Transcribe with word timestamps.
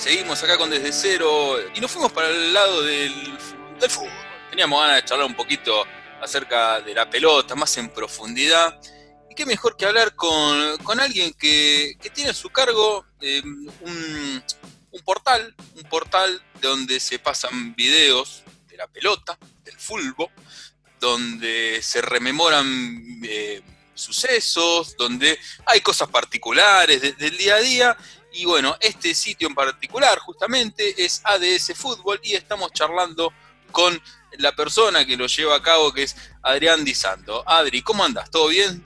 Seguimos 0.00 0.42
acá 0.42 0.56
con 0.56 0.70
Desde 0.70 0.92
Cero 0.92 1.58
y 1.74 1.78
nos 1.78 1.90
fuimos 1.90 2.10
para 2.10 2.28
el 2.28 2.54
lado 2.54 2.82
del, 2.84 3.12
fútbol. 3.86 4.08
Teníamos 4.48 4.80
ganas 4.80 4.96
de 4.96 5.04
charlar 5.04 5.26
un 5.26 5.34
poquito 5.34 5.84
acerca 6.22 6.80
de 6.80 6.94
la 6.94 7.10
pelota, 7.10 7.54
más 7.54 7.76
en 7.76 7.90
profundidad. 7.90 8.80
Y 9.28 9.34
qué 9.34 9.44
mejor 9.44 9.76
que 9.76 9.84
hablar 9.84 10.14
con, 10.16 11.00
alguien 11.00 11.34
que, 11.34 11.98
tiene 12.14 12.30
a 12.30 12.34
su 12.34 12.48
cargo 12.48 13.04
eh, 13.20 13.42
un, 13.42 14.42
portal, 15.04 15.54
un 15.74 15.82
portal 15.82 16.42
donde 16.62 16.98
se 16.98 17.18
pasan 17.18 17.74
videos 17.74 18.42
de 18.70 18.78
la 18.78 18.86
pelota, 18.86 19.38
del 19.64 19.76
fútbol, 19.76 20.30
donde 20.98 21.80
se 21.82 22.00
rememoran 22.00 23.20
eh, 23.22 23.60
sucesos, 23.92 24.96
donde 24.96 25.38
hay 25.66 25.82
cosas 25.82 26.08
particulares 26.08 27.18
del 27.18 27.36
día 27.36 27.56
a 27.56 27.60
día 27.60 27.96
y 28.32 28.44
bueno, 28.44 28.76
este 28.80 29.14
sitio 29.14 29.48
en 29.48 29.54
particular 29.54 30.18
justamente 30.18 31.04
es 31.04 31.22
ADS 31.24 31.72
Fútbol 31.74 32.20
y 32.22 32.34
estamos 32.34 32.72
charlando 32.72 33.32
con 33.70 34.00
la 34.38 34.52
persona 34.52 35.04
que 35.04 35.16
lo 35.16 35.26
lleva 35.26 35.56
a 35.56 35.62
cabo, 35.62 35.92
que 35.92 36.04
es 36.04 36.16
Adrián 36.42 36.84
Di 36.84 36.94
Santo. 36.94 37.42
Adri, 37.46 37.82
¿cómo 37.82 38.04
andas? 38.04 38.30
¿Todo 38.30 38.48
bien? 38.48 38.84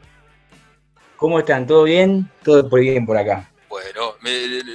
¿Cómo 1.16 1.38
están? 1.38 1.66
¿Todo 1.66 1.84
bien? 1.84 2.30
Todo 2.42 2.68
por 2.68 2.80
bien 2.80 3.06
por 3.06 3.16
acá. 3.16 3.50
Bueno, 3.68 4.16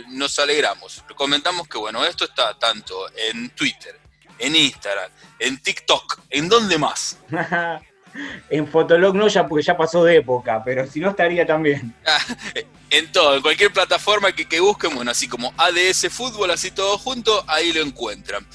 nos 0.09 0.37
alegramos. 0.39 1.03
Comentamos 1.15 1.67
que 1.67 1.77
bueno, 1.77 2.05
esto 2.05 2.25
está 2.25 2.57
tanto 2.57 3.07
en 3.15 3.49
Twitter, 3.51 3.99
en 4.37 4.55
Instagram, 4.55 5.11
en 5.39 5.61
TikTok, 5.61 6.19
¿en 6.29 6.49
dónde 6.49 6.77
más? 6.77 7.17
en 8.49 8.67
Fotolog 8.67 9.15
no 9.15 9.27
ya 9.27 9.47
porque 9.47 9.63
ya 9.63 9.77
pasó 9.77 10.03
de 10.03 10.17
época, 10.17 10.61
pero 10.63 10.85
si 10.87 10.99
no 10.99 11.09
estaría 11.09 11.45
también. 11.45 11.93
en 12.89 13.11
todo, 13.11 13.35
en 13.35 13.41
cualquier 13.41 13.71
plataforma 13.71 14.31
que, 14.31 14.47
que, 14.47 14.59
busquen, 14.59 14.95
bueno, 14.95 15.11
así 15.11 15.27
como 15.27 15.53
ADS 15.57 16.07
Fútbol, 16.09 16.51
así 16.51 16.71
todo 16.71 16.97
junto, 16.97 17.43
ahí 17.47 17.71
lo 17.73 17.81
encuentran. 17.81 18.45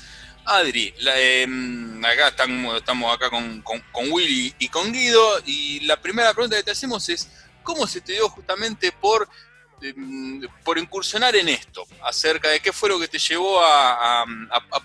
Adri, 0.47 0.93
em, 1.17 2.05
acá 2.05 2.29
estamos, 2.29 3.15
acá 3.15 3.31
con, 3.31 3.63
con, 3.63 4.13
Willy 4.13 4.55
y 4.59 4.69
con 4.69 4.93
Guido, 4.93 5.41
y 5.47 5.81
la 5.81 6.01
primera 6.01 6.35
pregunta 6.35 6.57
que 6.57 6.63
te 6.63 6.71
hacemos 6.71 7.09
es, 7.09 7.31
¿cómo 7.63 7.87
se 7.87 8.01
te 8.01 8.13
dio 8.13 8.29
justamente 8.29 8.93
por, 8.93 9.29
por 10.65 10.79
incursionar 10.79 11.35
en 11.37 11.49
esto? 11.49 11.85
Acerca 12.03 12.49
de 12.51 12.61
qué 12.61 12.73
fue 12.73 12.89
lo 12.89 12.99
que 12.99 13.09
te 13.09 13.19
llevó 13.19 13.61
a, 13.61 14.25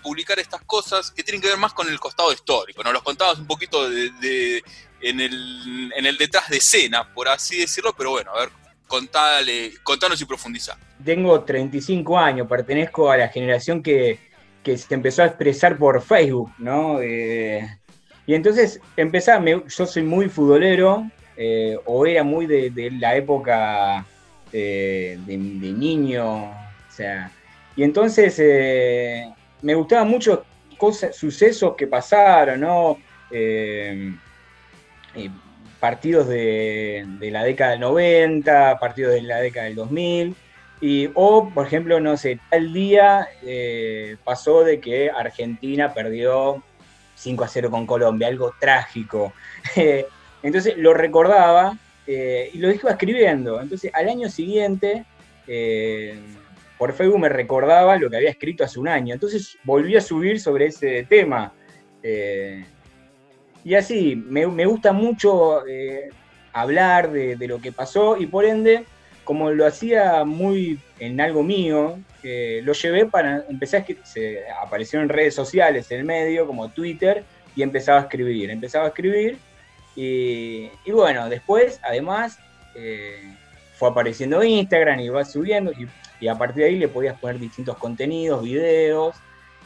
publicar 0.02 0.38
estas 0.38 0.62
cosas 0.62 1.10
que 1.10 1.22
tienen 1.22 1.40
que 1.40 1.48
ver 1.48 1.56
más 1.56 1.72
con 1.72 1.88
el 1.88 2.00
costado 2.00 2.32
histórico. 2.32 2.82
Nos 2.82 2.92
los 2.92 3.02
contabas 3.02 3.38
un 3.38 3.46
poquito 3.46 3.86
en, 3.90 5.20
el, 5.20 6.16
detrás 6.18 6.48
de 6.48 6.56
escena, 6.56 7.12
por 7.12 7.28
así 7.28 7.60
decirlo, 7.60 7.94
pero 7.96 8.10
bueno, 8.10 8.32
a 8.34 8.40
ver, 8.40 8.50
contale, 8.86 9.74
contanos 9.82 10.20
y 10.20 10.24
profundiza. 10.24 10.76
Tengo 11.04 11.42
35 11.42 12.18
años, 12.18 12.48
pertenezco 12.48 13.10
a 13.10 13.16
la 13.16 13.28
generación 13.28 13.82
que, 13.82 14.18
se 14.64 14.94
empezó 14.94 15.22
a 15.22 15.26
expresar 15.26 15.78
por 15.78 16.02
Facebook, 16.02 16.52
¿no? 16.58 17.00
Eh, 17.00 17.66
y 18.26 18.34
entonces 18.34 18.80
empezaba, 18.96 19.44
yo 19.44 19.86
soy 19.86 20.02
muy 20.02 20.28
futbolero, 20.28 21.10
eh, 21.42 21.78
o 21.86 22.04
era 22.04 22.22
muy 22.22 22.44
de, 22.44 22.90
la 22.98 23.16
época 23.16 24.04
eh, 24.52 25.18
de, 25.26 25.36
niño, 25.36 26.44
o 26.44 26.90
sea, 26.90 27.30
y 27.76 27.82
entonces 27.82 28.38
me 29.62 29.74
gustaban 29.74 30.08
mucho 30.08 30.44
cosas, 30.76 31.14
sucesos 31.16 31.74
que 31.76 31.86
pasaron, 31.86 32.60
¿no? 32.60 32.98
partidos 35.80 36.28
de, 36.28 37.04
la 37.20 37.42
década 37.42 37.72
del 37.72 37.80
90, 37.80 38.78
partidos 38.78 39.14
de 39.14 39.22
la 39.22 39.40
década 39.40 39.66
del 39.66 39.74
2000, 39.74 40.36
y, 40.82 41.10
o, 41.14 41.50
por 41.52 41.66
ejemplo, 41.66 42.00
no 42.00 42.16
sé, 42.16 42.38
tal 42.50 42.72
día 42.72 43.28
eh, 43.42 44.16
pasó 44.24 44.62
de 44.62 44.80
que 44.80 45.10
Argentina 45.10 45.92
perdió 45.92 46.62
5 47.16 47.44
a 47.44 47.48
0 47.48 47.70
con 47.70 47.86
Colombia, 47.86 48.28
algo 48.28 48.54
trágico. 48.58 49.32
Entonces 50.42 50.76
lo 50.78 50.94
recordaba 50.94 51.76
eh, 52.06 52.50
y 52.52 52.58
lo 52.58 52.70
iba 52.70 52.90
escribiendo. 52.90 53.60
Entonces 53.60 53.90
al 53.94 54.08
año 54.08 54.28
siguiente, 54.28 55.04
eh, 55.46 56.18
por 56.78 56.92
Facebook 56.92 57.20
me 57.20 57.28
recordaba 57.28 57.96
lo 57.96 58.08
que 58.10 58.16
había 58.16 58.30
escrito 58.30 58.64
hace 58.64 58.80
un 58.80 58.88
año. 58.88 59.14
Entonces 59.14 59.58
volví 59.64 59.96
a 59.96 60.00
subir 60.00 60.40
sobre 60.40 60.66
ese 60.66 61.04
tema. 61.08 61.52
Y 63.64 63.74
así, 63.74 64.16
me, 64.16 64.44
gusta 64.66 64.92
mucho 64.92 65.66
eh, 65.66 66.08
hablar 66.52 67.12
de, 67.12 67.36
lo 67.46 67.60
que 67.60 67.72
pasó 67.72 68.16
y 68.16 68.26
por 68.26 68.44
ende, 68.44 68.84
como 69.24 69.50
lo 69.50 69.66
hacía 69.66 70.24
muy 70.24 70.80
en 70.98 71.20
algo 71.20 71.42
mío, 71.42 71.98
eh, 72.22 72.62
lo 72.64 72.72
llevé 72.72 73.06
para 73.06 73.44
empezar 73.48 73.84
a 73.84 74.98
en 74.98 75.08
redes 75.08 75.34
sociales, 75.34 75.90
en 75.90 76.00
el 76.00 76.04
medio, 76.04 76.46
como 76.46 76.70
Twitter, 76.70 77.22
y 77.54 77.62
empezaba 77.62 77.98
a 77.98 78.02
escribir, 78.02 78.50
empezaba 78.50 78.86
a 78.86 78.88
escribir, 78.88 79.36
y, 79.96 80.70
bueno, 80.92 81.28
después, 81.28 81.80
además, 81.82 82.38
eh, 82.74 83.36
fue 83.76 83.90
apareciendo 83.90 84.42
Instagram 84.42 85.00
y 85.00 85.08
va 85.08 85.24
subiendo, 85.24 85.72
y, 85.72 85.88
y 86.20 86.28
a 86.28 86.36
partir 86.36 86.62
de 86.62 86.68
ahí 86.68 86.76
le 86.76 86.88
podías 86.88 87.18
poner 87.18 87.38
distintos 87.38 87.76
contenidos, 87.76 88.42
videos, 88.42 89.16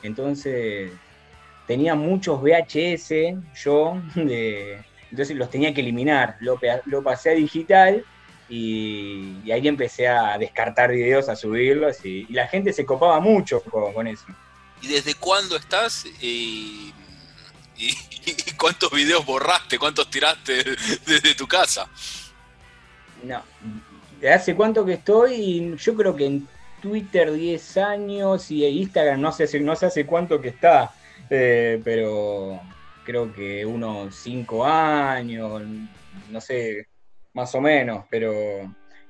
entonces 0.03 0.93
tenía 1.67 1.95
muchos 1.95 2.41
VHS 2.41 3.11
yo, 3.55 4.01
entonces 4.15 5.37
los 5.37 5.51
tenía 5.51 5.73
que 5.75 5.81
eliminar. 5.81 6.37
Lo, 6.41 7.03
pasé 7.03 7.31
a 7.31 7.35
digital 7.35 8.05
y, 8.49 9.51
ahí 9.51 9.67
empecé 9.67 10.09
a 10.09 10.39
descartar 10.39 10.91
videos, 10.91 11.29
a 11.29 11.37
subirlos 11.37 12.05
y, 12.05 12.27
la 12.27 12.47
gente 12.49 12.73
se 12.73 12.85
copaba 12.85 13.21
mucho 13.21 13.61
con, 13.63 14.07
eso. 14.07 14.25
¿Y 14.83 14.89
desde 14.89 15.15
cuándo 15.15 15.57
estás? 15.57 16.05
Y, 17.77 17.95
cuántos 18.57 18.91
videos 18.91 19.25
borraste? 19.25 19.79
¿Cuántos 19.79 20.09
tiraste 20.09 20.65
desde 21.07 21.35
tu 21.35 21.47
casa? 21.47 21.89
No, 23.23 23.43
¿de 24.21 24.33
hace 24.33 24.55
cuánto 24.55 24.85
que 24.85 24.95
estoy? 24.95 25.75
Yo 25.77 25.95
creo 25.95 26.15
que 26.15 26.27
en 26.27 26.49
Twitter 26.81 27.33
10 27.33 27.77
años 27.79 28.51
y 28.51 28.65
Instagram 28.65 29.21
no 29.21 29.33
sé, 29.33 29.61
no 29.61 29.77
sé 29.77 29.87
hace 29.87 30.07
cuánto 30.07 30.41
que 30.41 30.49
está. 30.49 30.93
Eh, 31.31 31.81
pero 31.83 32.61
creo 33.05 33.33
que 33.33 33.65
unos 33.65 34.15
cinco 34.15 34.65
años, 34.65 35.63
no 36.31 36.41
sé, 36.41 36.89
más 37.33 37.55
o 37.55 37.61
menos, 37.61 38.05
pero... 38.11 38.33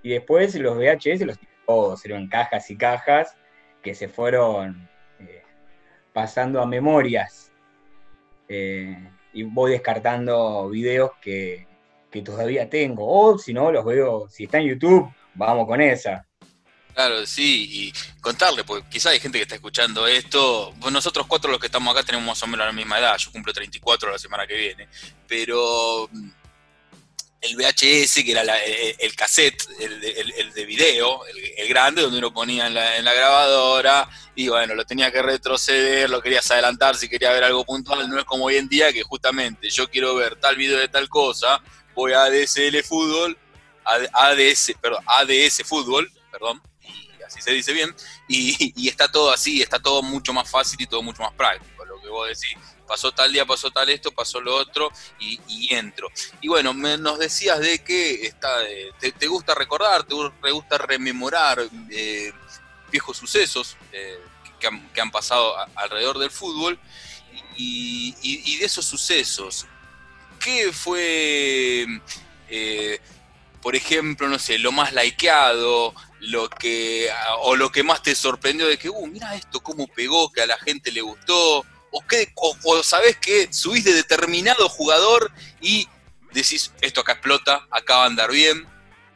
Y 0.03 0.11
después 0.11 0.55
los 0.57 0.77
VHS 0.77 1.23
los 1.23 1.39
todos, 1.67 2.05
eran 2.05 2.29
cajas 2.29 2.71
y 2.71 2.77
cajas 2.77 3.37
que 3.83 3.95
se 3.95 4.09
fueron 4.09 4.89
eh, 5.19 5.43
pasando 6.13 6.61
a 6.61 6.67
memorias. 6.67 7.51
Eh, 8.49 8.97
y 9.33 9.43
voy 9.43 9.73
descartando 9.73 10.69
videos 10.69 11.13
que, 11.21 11.67
que 12.11 12.23
todavía 12.23 12.69
tengo. 12.71 13.07
O 13.07 13.39
si 13.39 13.53
no, 13.53 13.73
los 13.73 13.85
veo, 13.85 14.29
si 14.29 14.45
está 14.45 14.59
en 14.59 14.69
YouTube, 14.69 15.13
vamos 15.35 15.67
con 15.67 15.81
esa. 15.81 16.27
Claro, 16.95 17.27
sí, 17.27 17.69
y 17.73 18.21
contarle, 18.21 18.63
porque 18.63 18.89
quizás 18.89 19.13
hay 19.13 19.21
gente 19.21 19.39
que 19.39 19.43
está 19.43 19.57
escuchando 19.57 20.07
esto. 20.07 20.73
Nosotros 20.93 21.27
cuatro 21.27 21.51
los 21.51 21.59
que 21.59 21.67
estamos 21.67 21.93
acá 21.93 22.07
tenemos 22.07 22.25
más 22.25 22.43
o 22.45 22.47
menos 22.47 22.67
la 22.67 22.73
misma 22.73 23.01
edad. 23.01 23.17
Yo 23.19 23.33
cumplo 23.33 23.53
34 23.53 24.13
la 24.13 24.19
semana 24.19 24.47
que 24.47 24.55
viene. 24.55 24.89
Pero 25.27 26.09
mm, 26.13 26.31
el 27.45 27.57
VHS, 27.57 28.25
que 28.25 28.33
era 28.33 28.43
el, 28.43 29.17
cassette, 29.17 29.63
el, 29.79 30.53
de 30.53 30.65
video, 30.65 31.21
el, 31.27 31.69
grande, 31.69 32.03
donde 32.03 32.19
uno 32.19 32.33
ponía 32.33 32.67
en 32.67 32.75
la, 32.75 33.13
grabadora, 33.15 34.09
y 34.35 34.49
bueno, 34.49 34.75
lo 34.75 34.85
tenía 34.85 35.13
que 35.13 35.23
retroceder, 35.23 36.11
lo 36.11 36.21
querías 36.21 36.51
adelantar 36.51 36.97
si 36.97 37.09
quería 37.09 37.33
ver 37.33 37.45
algo 37.45 37.65
puntual. 37.65 38.09
No 38.09 38.19
es 38.19 38.25
como 38.25 38.47
hoy 38.47 38.57
en 38.57 38.69
día 38.69 38.93
que 38.93 39.03
justamente 39.03 39.71
yo 39.71 39.89
quiero 39.89 40.15
ver 40.15 40.37
tal 40.37 40.57
video 40.57 40.79
de 40.79 40.89
tal 40.89 41.09
cosa, 41.09 41.63
voy 41.95 42.13
a 42.13 42.25
ADSL 42.25 42.83
Fútbol, 42.83 43.39
ADS, 43.85 44.73
perdón, 44.81 45.05
ADS 45.07 45.63
Fútbol, 45.65 46.11
perdón 46.33 46.61
si 47.35 47.43
se 47.43 47.53
dice 47.53 47.73
bien, 47.73 47.95
y, 48.29 48.89
está 48.89 49.11
todo 49.11 49.33
así, 49.33 49.63
está 49.63 49.79
todo 49.79 50.03
mucho 50.03 50.33
más 50.33 50.51
fácil 50.51 50.81
y 50.81 50.87
todo 50.87 51.03
mucho 51.03 51.23
más 51.23 51.33
práctico, 51.33 51.85
lo 51.85 52.01
que 52.01 52.09
vos 52.09 52.29
decís. 52.29 52.57
Pasó 52.87 53.13
tal 53.13 53.33
día, 53.33 53.47
pasó 53.47 53.71
tal 53.71 53.89
esto, 53.89 54.13
pasó 54.13 54.41
lo 54.41 54.55
otro 54.55 54.91
y, 55.19 55.75
entro. 55.75 56.09
Y 56.41 56.49
bueno, 56.49 56.75
nos 56.75 57.19
decías 57.19 57.61
de 57.61 57.83
que 57.83 58.27
está, 58.27 58.59
te, 58.99 59.27
gusta 59.27 59.55
recordar, 59.55 60.05
te, 60.05 60.15
gusta 60.51 60.79
rememorar 60.79 61.67
eh, 61.91 62.33
viejos 62.91 63.17
sucesos 63.17 63.77
eh, 63.93 64.19
que, 64.61 65.01
han, 65.01 65.11
pasado 65.11 65.55
alrededor 65.75 66.19
del 66.19 66.31
fútbol 66.31 66.79
y, 67.57 68.59
de 68.59 68.65
esos 68.65 68.85
sucesos, 68.85 69.67
¿qué 70.41 70.73
fue, 70.73 71.87
eh, 72.49 73.01
por 73.63 73.77
ejemplo, 73.77 74.29
no 74.29 74.39
sé, 74.39 74.59
lo 74.59 74.73
más 74.73 74.93
likeado, 74.93 75.95
lo 76.21 76.49
que 76.49 77.11
o 77.41 77.57
lo 77.57 77.71
que 77.71 77.83
más 77.83 78.03
te 78.03 78.15
sorprendió 78.15 78.67
de 78.67 78.79
que, 78.79 78.89
uh, 78.89 79.07
mira 79.07 79.35
esto 79.35 79.61
cómo 79.61 79.87
pegó, 79.87 80.31
que 80.33 80.43
a 80.43 80.47
la 80.47 80.59
gente 80.59 80.91
le 80.91 81.01
gustó, 81.01 81.65
o 81.95 82.01
que 82.07 82.27
o, 82.35 82.83
sabes 82.83 83.17
que 83.17 83.53
subís 83.53 83.85
de 83.85 83.95
determinado 83.95 84.69
jugador 84.69 85.31
y 85.61 85.87
decís 86.33 86.73
esto 86.81 87.01
acá 87.01 87.13
explota, 87.13 87.67
acá 87.71 87.99
va 87.99 88.05
a 88.05 88.07
andar 88.07 88.31
bien. 88.33 88.67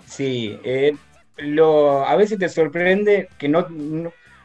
Sí, 0.06 0.58
eh, 0.62 0.94
lo, 1.36 2.06
a 2.06 2.14
veces 2.14 2.38
te 2.38 2.48
sorprende 2.48 3.28
que 3.36 3.48
no, 3.48 3.66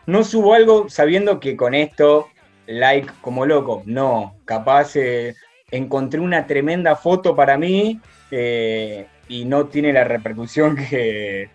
no 0.07 0.24
subo 0.24 0.56
algo 0.56 0.89
sabiendo 0.89 1.39
que 1.39 1.56
con 1.56 1.75
esto, 1.75 2.30
like 2.65 3.12
como 3.21 3.45
loco. 3.45 3.83
No, 3.85 4.36
capaz 4.45 4.95
eh, 4.95 5.36
encontré 5.69 6.19
una 6.19 6.47
tremenda 6.47 6.95
foto 6.95 7.36
para 7.36 7.57
mí 7.57 8.00
eh, 8.31 9.06
y 9.27 9.45
no 9.45 9.68
tiene 9.68 9.94
la 9.94 10.03
repercusión 10.06 10.75
que, 10.75 11.50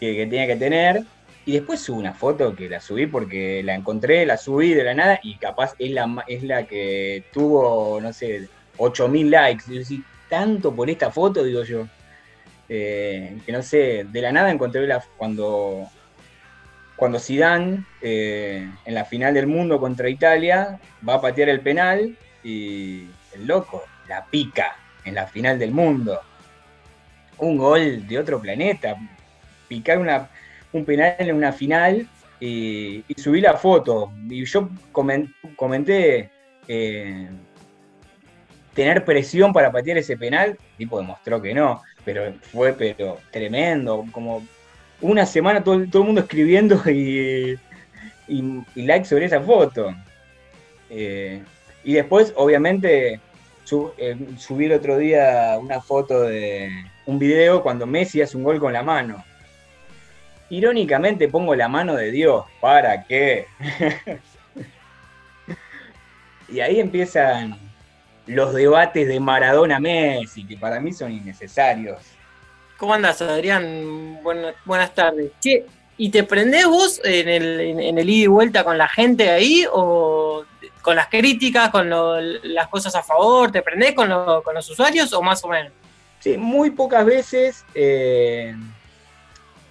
que, 0.00 0.26
tenía 0.26 0.46
que 0.46 0.56
tener. 0.56 1.04
Y 1.46 1.52
después 1.52 1.80
subo 1.80 2.00
una 2.00 2.12
foto 2.12 2.56
que 2.56 2.68
la 2.68 2.80
subí 2.80 3.06
porque 3.06 3.62
la 3.62 3.76
encontré, 3.76 4.26
la 4.26 4.36
subí 4.36 4.74
de 4.74 4.82
la 4.82 4.94
nada 4.94 5.20
y 5.22 5.36
capaz 5.36 5.74
es 5.78 5.92
la, 5.92 6.24
es 6.26 6.42
la 6.42 6.66
que 6.66 7.24
tuvo, 7.32 8.00
no 8.00 8.12
sé, 8.12 8.48
8000 8.76 9.30
likes. 9.30 9.64
Y 9.68 9.82
yo 9.82 10.02
tanto 10.28 10.74
por 10.74 10.90
esta 10.90 11.10
foto, 11.12 11.44
digo 11.44 11.62
yo. 11.62 11.86
Eh, 12.68 13.38
que 13.46 13.52
no 13.52 13.62
sé, 13.62 14.04
de 14.10 14.20
la 14.20 14.32
nada 14.32 14.50
encontré 14.50 14.84
la, 14.88 15.00
cuando, 15.16 15.88
cuando 16.96 17.20
Zidane, 17.20 17.84
eh, 18.02 18.68
en 18.84 18.94
la 18.94 19.04
final 19.04 19.32
del 19.32 19.46
mundo 19.46 19.78
contra 19.78 20.08
Italia, 20.08 20.80
va 21.08 21.14
a 21.14 21.20
patear 21.20 21.48
el 21.48 21.60
penal 21.60 22.18
y 22.42 23.06
el 23.34 23.46
loco 23.46 23.84
la 24.08 24.26
pica 24.26 24.76
en 25.04 25.14
la 25.14 25.28
final 25.28 25.60
del 25.60 25.70
mundo. 25.70 26.20
Un 27.38 27.56
gol 27.56 28.06
de 28.06 28.18
otro 28.18 28.40
planeta. 28.40 28.96
Picar 29.68 29.98
una, 29.98 30.28
un 30.76 30.84
penal 30.84 31.16
en 31.18 31.34
una 31.34 31.52
final 31.52 32.06
y, 32.40 33.04
subí 33.16 33.40
la 33.40 33.56
foto. 33.56 34.12
Y 34.28 34.44
yo 34.44 34.68
comenté 34.92 36.30
eh, 36.68 37.28
tener 38.74 39.04
presión 39.04 39.52
para 39.52 39.72
patear 39.72 39.98
ese 39.98 40.16
penal. 40.16 40.50
El 40.50 40.76
tipo 40.76 40.98
demostró 40.98 41.40
que 41.40 41.54
no, 41.54 41.82
pero 42.04 42.32
fue 42.42 42.72
pero 42.72 43.18
tremendo. 43.30 44.04
Como 44.12 44.46
una 45.00 45.26
semana 45.26 45.64
todo, 45.64 45.84
todo 45.90 46.02
el 46.02 46.06
mundo 46.06 46.20
escribiendo 46.22 46.80
y, 46.90 47.58
y, 48.28 48.82
like 48.82 49.06
sobre 49.06 49.26
esa 49.26 49.40
foto. 49.40 49.94
Eh, 50.90 51.42
y 51.84 51.94
después, 51.94 52.32
obviamente, 52.36 53.20
eh, 53.98 54.16
subí 54.38 54.66
el 54.66 54.72
otro 54.72 54.98
día 54.98 55.56
una 55.60 55.80
foto 55.80 56.22
de 56.22 56.70
un 57.06 57.18
video 57.18 57.62
cuando 57.62 57.86
Messi 57.86 58.20
hace 58.20 58.36
un 58.36 58.44
gol 58.44 58.60
con 58.60 58.72
la 58.72 58.82
mano. 58.82 59.24
Irónicamente 60.50 61.28
pongo 61.28 61.54
la 61.54 61.68
mano 61.68 61.94
de 61.94 62.10
Dios. 62.10 62.44
¿Para 62.60 63.04
qué? 63.04 63.46
y 66.48 66.60
ahí 66.60 66.80
empiezan 66.80 67.58
los 68.26 68.54
debates 68.54 69.08
de 69.08 69.20
Maradona-Messi, 69.20 70.46
que 70.46 70.56
para 70.56 70.80
mí 70.80 70.92
son 70.92 71.12
innecesarios. 71.12 71.98
¿Cómo 72.76 72.94
andas, 72.94 73.22
Adrián? 73.22 74.20
buenas 74.64 74.94
tardes. 74.94 75.32
¿y 75.98 76.10
te 76.10 76.24
prendés 76.24 76.66
vos 76.66 77.00
en 77.04 77.28
el, 77.28 77.60
en, 77.60 77.98
el 77.98 78.10
ida 78.10 78.24
y 78.24 78.26
vuelta 78.26 78.64
con 78.64 78.76
la 78.76 78.88
gente 78.88 79.30
ahí 79.30 79.64
o 79.72 80.44
con 80.82 80.94
las 80.94 81.08
críticas, 81.08 81.70
con 81.70 81.88
las 81.90 82.68
cosas 82.68 82.94
a 82.94 83.02
favor? 83.02 83.50
¿Te 83.50 83.62
prendés 83.62 83.94
con, 83.94 84.08
los 84.08 84.70
usuarios 84.70 85.12
o 85.12 85.22
más 85.22 85.42
o 85.44 85.48
menos? 85.48 85.72
Sí, 86.20 86.36
muy 86.36 86.70
pocas 86.70 87.04
veces. 87.04 87.64
Eh, 87.74 88.54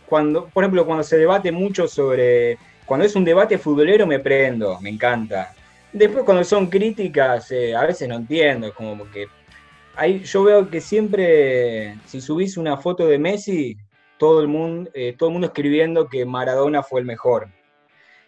cuando, 0.08 0.48
por 0.48 0.64
ejemplo, 0.64 0.86
cuando 0.86 1.04
se 1.04 1.18
debate 1.18 1.52
mucho 1.52 1.88
sobre. 1.88 2.58
Cuando 2.86 3.06
es 3.06 3.16
un 3.16 3.26
debate 3.26 3.58
futbolero 3.58 4.06
me 4.06 4.20
prendo, 4.20 4.80
me 4.80 4.90
encanta. 4.90 5.54
Después 5.92 6.24
cuando 6.24 6.44
son 6.44 6.68
críticas, 6.68 7.52
eh, 7.52 7.76
a 7.76 7.86
veces 7.86 8.08
no 8.08 8.16
entiendo, 8.16 8.68
es 8.68 8.74
como 8.74 9.10
que 9.10 9.28
ahí 9.96 10.20
yo 10.20 10.44
veo 10.44 10.70
que 10.70 10.82
siempre, 10.82 11.98
si 12.06 12.22
subís 12.22 12.58
una 12.58 12.78
foto 12.78 13.08
de 13.08 13.18
Messi, 13.18 13.78
todo 14.18 14.42
el 14.42 14.48
mundo, 14.48 14.90
eh, 14.94 15.16
todo 15.18 15.30
el 15.30 15.34
mundo 15.34 15.48
escribiendo 15.48 16.08
que 16.08 16.26
Maradona 16.26 16.84
fue 16.84 17.00
el 17.00 17.06
mejor. 17.06 17.48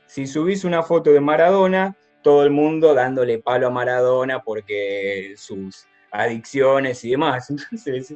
Si 0.06 0.26
subís 0.26 0.64
una 0.64 0.84
foto 0.84 1.12
de 1.12 1.20
Maradona, 1.20 1.96
todo 2.24 2.44
el 2.44 2.52
mundo 2.52 2.94
dándole 2.94 3.40
palo 3.40 3.68
a 3.68 3.70
Maradona 3.70 4.42
porque 4.42 5.34
sus 5.38 5.86
adicciones 6.12 7.04
y 7.04 7.12
demás. 7.12 7.50
Entonces, 7.72 8.16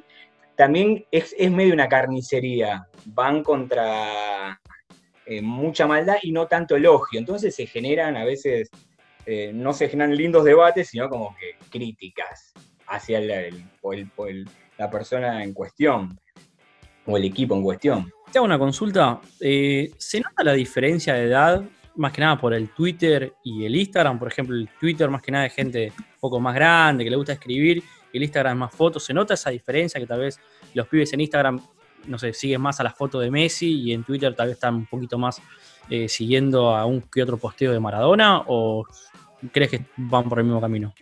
también 0.55 1.05
es, 1.11 1.35
medio 1.51 1.73
una 1.73 1.89
carnicería. 1.89 2.87
Van 3.05 3.43
contra 3.43 4.59
eh, 5.25 5.41
mucha 5.41 5.87
maldad 5.87 6.17
y 6.21 6.31
no 6.31 6.47
tanto 6.47 6.75
elogio. 6.75 7.19
Entonces 7.19 7.55
se 7.55 7.65
generan 7.65 8.15
a 8.17 8.25
veces 8.25 8.69
eh, 9.25 9.51
no 9.53 9.73
se 9.73 9.87
generan 9.87 10.15
lindos 10.15 10.43
debates, 10.43 10.89
sino 10.89 11.09
como 11.09 11.35
que 11.37 11.55
críticas 11.69 12.53
hacia 12.87 13.21
la 13.21 14.89
persona 14.89 15.43
en 15.43 15.53
cuestión 15.53 16.19
o 17.05 17.17
el 17.17 17.25
equipo 17.25 17.55
en 17.55 17.63
cuestión. 17.63 18.11
Te 18.31 18.39
hago 18.39 18.45
una 18.45 18.59
consulta. 18.59 19.19
Eh, 19.39 19.91
¿Se 19.97 20.19
nota 20.19 20.43
la 20.43 20.53
diferencia 20.53 21.13
de 21.13 21.25
edad, 21.25 21.63
más 21.95 22.11
que 22.11 22.21
nada 22.21 22.37
por 22.37 22.53
el 22.53 22.69
Twitter 22.69 23.33
y 23.43 23.65
el 23.65 23.75
Instagram? 23.75 24.17
Por 24.17 24.29
ejemplo, 24.29 24.55
el 24.55 24.69
Twitter 24.79 25.09
más 25.09 25.21
que 25.21 25.31
nada 25.31 25.43
de 25.43 25.49
gente 25.51 25.93
un 25.97 26.19
poco 26.19 26.39
más 26.39 26.55
grande, 26.55 27.03
que 27.03 27.09
le 27.09 27.15
gusta 27.15 27.33
escribir, 27.33 27.83
el 28.13 28.23
Instagram 28.23 28.57
más 28.57 28.73
fotos. 28.73 29.03
¿Se 29.03 29.13
nota 29.13 29.33
esa 29.33 29.49
diferencia 29.49 29.99
que 29.99 30.07
tal 30.07 30.19
vez 30.19 30.39
los 30.73 30.87
pibes 30.87 31.11
en 31.13 31.21
Instagram, 31.21 31.61
no 32.07 32.17
sé, 32.17 32.33
siguen 32.33 32.61
más 32.61 32.79
a 32.79 32.83
la 32.83 32.91
foto 32.91 33.19
de 33.19 33.31
Messi 33.31 33.81
y 33.81 33.93
en 33.93 34.03
Twitter 34.03 34.33
tal 34.35 34.47
vez 34.47 34.55
están 34.55 34.75
un 34.75 34.85
poquito 34.85 35.17
más 35.17 35.41
eh, 35.89 36.07
siguiendo 36.07 36.75
a 36.75 36.85
un 36.85 37.01
que 37.01 37.23
otro 37.23 37.37
posteo 37.37 37.71
de 37.71 37.79
Maradona? 37.79 38.43
¿O 38.47 38.85
crees 39.51 39.71
que 39.71 39.85
van 39.97 40.27
por 40.29 40.39
el 40.39 40.45
mismo 40.45 40.61
camino? 40.61 40.93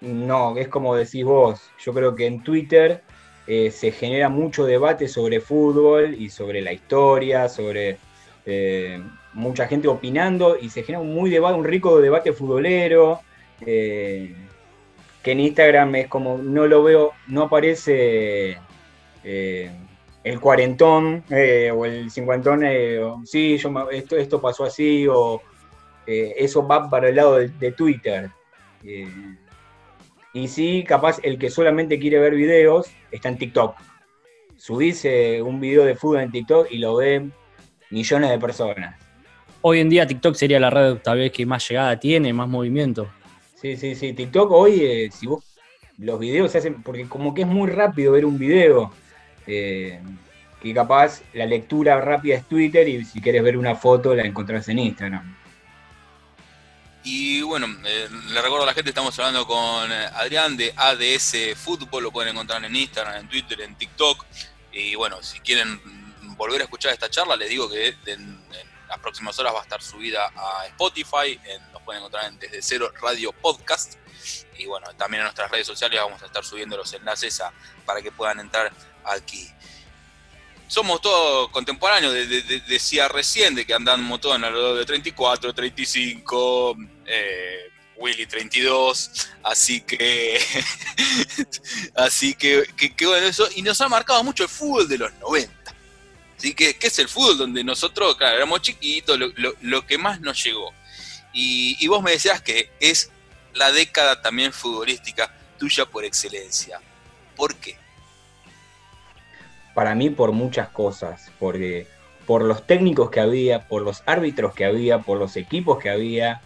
No, 0.00 0.56
es 0.56 0.68
como 0.68 0.94
decís 0.94 1.24
vos. 1.24 1.70
Yo 1.84 1.92
creo 1.92 2.14
que 2.14 2.26
en 2.26 2.42
Twitter 2.42 3.02
eh, 3.46 3.70
se 3.70 3.92
genera 3.92 4.28
mucho 4.28 4.64
debate 4.64 5.08
sobre 5.08 5.40
fútbol 5.40 6.14
y 6.14 6.30
sobre 6.30 6.60
la 6.60 6.72
historia, 6.72 7.48
sobre 7.48 7.98
eh, 8.44 9.02
mucha 9.32 9.66
gente 9.66 9.88
opinando 9.88 10.56
y 10.60 10.68
se 10.68 10.82
genera 10.82 11.00
un 11.00 11.14
muy 11.14 11.30
debate, 11.30 11.58
un 11.58 11.64
rico 11.64 12.00
debate 12.00 12.32
futbolero. 12.32 13.20
Que 15.26 15.32
en 15.32 15.40
Instagram 15.40 15.92
es 15.96 16.06
como 16.06 16.38
no 16.38 16.68
lo 16.68 16.84
veo, 16.84 17.10
no 17.26 17.42
aparece 17.42 18.56
el 19.24 20.40
cuarentón 20.40 21.24
o 21.28 21.84
el 21.84 22.08
cincuentón, 22.12 22.62
sí, 23.24 23.58
yo, 23.58 23.90
esto, 23.90 24.16
esto 24.16 24.40
pasó 24.40 24.62
así, 24.62 25.04
o 25.08 25.42
eh, 26.06 26.36
eso 26.38 26.64
va 26.64 26.88
para 26.88 27.08
el 27.08 27.16
lado 27.16 27.38
de, 27.38 27.72
Twitter. 27.72 28.30
Eh, 28.84 29.08
y 30.32 30.46
sí, 30.46 30.84
capaz 30.86 31.18
el 31.24 31.40
que 31.40 31.50
solamente 31.50 31.98
quiere 31.98 32.20
ver 32.20 32.36
videos 32.36 32.86
está 33.10 33.28
en 33.28 33.36
TikTok. 33.36 33.74
Subís 34.56 35.04
un 35.42 35.58
video 35.58 35.84
de 35.84 35.96
fútbol 35.96 36.20
en 36.20 36.30
TikTok 36.30 36.68
y 36.70 36.78
lo 36.78 36.94
ven 36.94 37.32
millones 37.90 38.30
de 38.30 38.38
personas. 38.38 38.96
Hoy 39.60 39.80
en 39.80 39.88
día 39.88 40.06
TikTok 40.06 40.36
sería 40.36 40.60
la 40.60 40.70
red 40.70 40.98
tal 40.98 41.18
vez 41.18 41.32
que 41.32 41.44
más 41.44 41.68
llegada 41.68 41.98
tiene, 41.98 42.32
más 42.32 42.46
movimiento. 42.48 43.10
Sí, 43.60 43.76
sí, 43.76 43.94
sí. 43.94 44.12
TikTok 44.12 44.50
hoy, 44.52 44.80
eh, 44.80 45.10
si 45.12 45.26
vos 45.26 45.42
los 45.98 46.20
videos 46.20 46.52
se 46.52 46.58
hacen, 46.58 46.82
porque 46.82 47.08
como 47.08 47.34
que 47.34 47.42
es 47.42 47.48
muy 47.48 47.70
rápido 47.70 48.12
ver 48.12 48.24
un 48.24 48.38
video, 48.38 48.92
que 49.46 50.00
capaz 50.74 51.22
la 51.32 51.46
lectura 51.46 52.00
rápida 52.00 52.36
es 52.36 52.44
Twitter 52.48 52.88
y 52.88 53.04
si 53.04 53.20
quieres 53.20 53.42
ver 53.42 53.56
una 53.56 53.74
foto 53.76 54.14
la 54.14 54.24
encontrás 54.24 54.68
en 54.68 54.80
Instagram. 54.80 55.36
Y 57.08 57.40
bueno, 57.42 57.68
eh, 57.84 58.08
le 58.32 58.42
recuerdo 58.42 58.64
a 58.64 58.66
la 58.66 58.74
gente, 58.74 58.90
estamos 58.90 59.16
hablando 59.20 59.46
con 59.46 59.92
eh, 59.92 60.06
Adrián 60.14 60.56
de 60.56 60.72
ADS 60.74 61.54
Fútbol, 61.54 62.02
lo 62.02 62.10
pueden 62.10 62.32
encontrar 62.32 62.64
en 62.64 62.74
Instagram, 62.74 63.20
en 63.20 63.28
Twitter, 63.28 63.60
en 63.60 63.76
TikTok. 63.76 64.26
Y 64.72 64.96
bueno, 64.96 65.22
si 65.22 65.38
quieren 65.38 65.80
volver 66.36 66.62
a 66.62 66.64
escuchar 66.64 66.92
esta 66.92 67.08
charla, 67.08 67.36
les 67.36 67.48
digo 67.48 67.70
que 67.70 67.94
las 68.88 68.98
próximas 68.98 69.38
horas 69.38 69.54
va 69.54 69.60
a 69.60 69.62
estar 69.62 69.82
subida 69.82 70.30
a 70.34 70.66
Spotify, 70.66 71.38
nos 71.72 71.82
pueden 71.82 72.00
encontrar 72.00 72.26
en 72.26 72.38
Desde 72.38 72.62
Cero 72.62 72.92
Radio 73.00 73.32
Podcast. 73.32 73.94
Y 74.58 74.66
bueno, 74.66 74.86
también 74.96 75.20
en 75.20 75.24
nuestras 75.24 75.50
redes 75.50 75.66
sociales 75.66 76.00
vamos 76.00 76.22
a 76.22 76.26
estar 76.26 76.44
subiendo 76.44 76.76
los 76.76 76.92
enlaces 76.92 77.42
para 77.84 78.00
que 78.00 78.10
puedan 78.10 78.40
entrar 78.40 78.72
aquí 79.04 79.52
somos 80.68 81.00
todos 81.00 81.48
contemporáneos, 81.50 82.12
decía 82.66 83.08
recién, 83.08 83.54
de 83.54 83.64
que 83.64 83.74
andamos 83.74 84.20
todos 84.20 84.36
en 84.36 84.44
alrededor 84.44 84.78
de 84.78 84.84
34, 84.84 85.54
35, 85.54 86.76
eh, 87.06 87.70
Willy 87.96 88.26
32, 88.26 89.28
así 89.44 89.80
que, 89.82 90.38
así 91.94 92.34
que, 92.34 92.64
que, 92.76 93.06
bueno, 93.06 93.26
eso, 93.26 93.48
y 93.54 93.62
nos 93.62 93.80
ha 93.80 93.88
marcado 93.88 94.22
mucho 94.24 94.42
el 94.42 94.48
fútbol 94.48 94.88
de 94.88 94.98
los 94.98 95.12
90. 95.14 95.55
Así 96.36 96.54
que, 96.54 96.76
¿qué 96.76 96.88
es 96.88 96.98
el 96.98 97.08
fútbol? 97.08 97.38
Donde 97.38 97.64
nosotros, 97.64 98.16
claro, 98.16 98.36
éramos 98.36 98.62
chiquitos, 98.62 99.18
lo, 99.60 99.86
que 99.86 99.98
más 99.98 100.20
nos 100.20 100.42
llegó. 100.42 100.72
Y, 101.32 101.76
y 101.80 101.88
vos 101.88 102.02
me 102.02 102.12
decías 102.12 102.40
que 102.40 102.70
es 102.80 103.10
la 103.54 103.72
década 103.72 104.20
también 104.20 104.52
futbolística 104.52 105.34
tuya 105.58 105.86
por 105.86 106.04
excelencia. 106.04 106.80
¿Por 107.34 107.54
qué? 107.56 107.78
para 109.76 109.94
mí 109.94 110.08
por 110.08 110.32
muchas 110.32 110.68
cosas, 110.70 111.30
porque 111.38 111.86
por 112.24 112.42
los 112.42 112.66
técnicos 112.66 113.10
que 113.10 113.20
había, 113.20 113.68
por 113.68 113.82
los 113.82 114.02
árbitros 114.06 114.54
que 114.54 114.64
había, 114.64 115.00
por 115.00 115.18
los 115.18 115.36
equipos 115.36 115.78
que 115.78 115.90
había, 115.90 116.40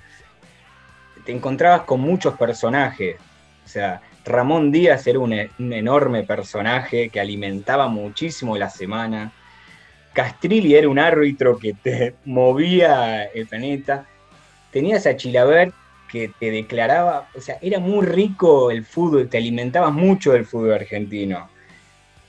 te 1.24 1.30
encontrabas 1.30 1.82
con 1.82 2.00
muchos 2.00 2.34
personajes. 2.36 3.18
O 3.64 3.68
sea, 3.68 4.00
Ramón 4.24 4.72
Díaz 4.72 5.06
era 5.06 5.20
un, 5.20 5.32
enorme 5.32 6.24
personaje 6.24 7.08
que 7.08 7.20
alimentaba 7.20 7.86
muchísimo 7.86 8.56
la 8.56 8.68
semana. 8.68 9.30
Castrilli 10.12 10.74
era 10.74 10.88
un 10.88 10.98
árbitro 10.98 11.58
que 11.58 11.74
te 11.74 12.14
movía 12.24 13.24
el 13.24 13.46
planeta. 13.46 14.06
Tenías 14.70 15.06
a 15.06 15.16
Chilaver 15.16 15.72
que 16.10 16.32
te 16.40 16.50
declaraba, 16.50 17.28
o 17.36 17.40
sea, 17.40 17.58
era 17.62 17.78
muy 17.78 18.04
rico 18.04 18.70
el 18.70 18.84
fútbol, 18.84 19.28
te 19.28 19.38
alimentabas 19.38 19.92
mucho 19.92 20.32
del 20.32 20.44
fútbol 20.44 20.72
argentino. 20.72 21.48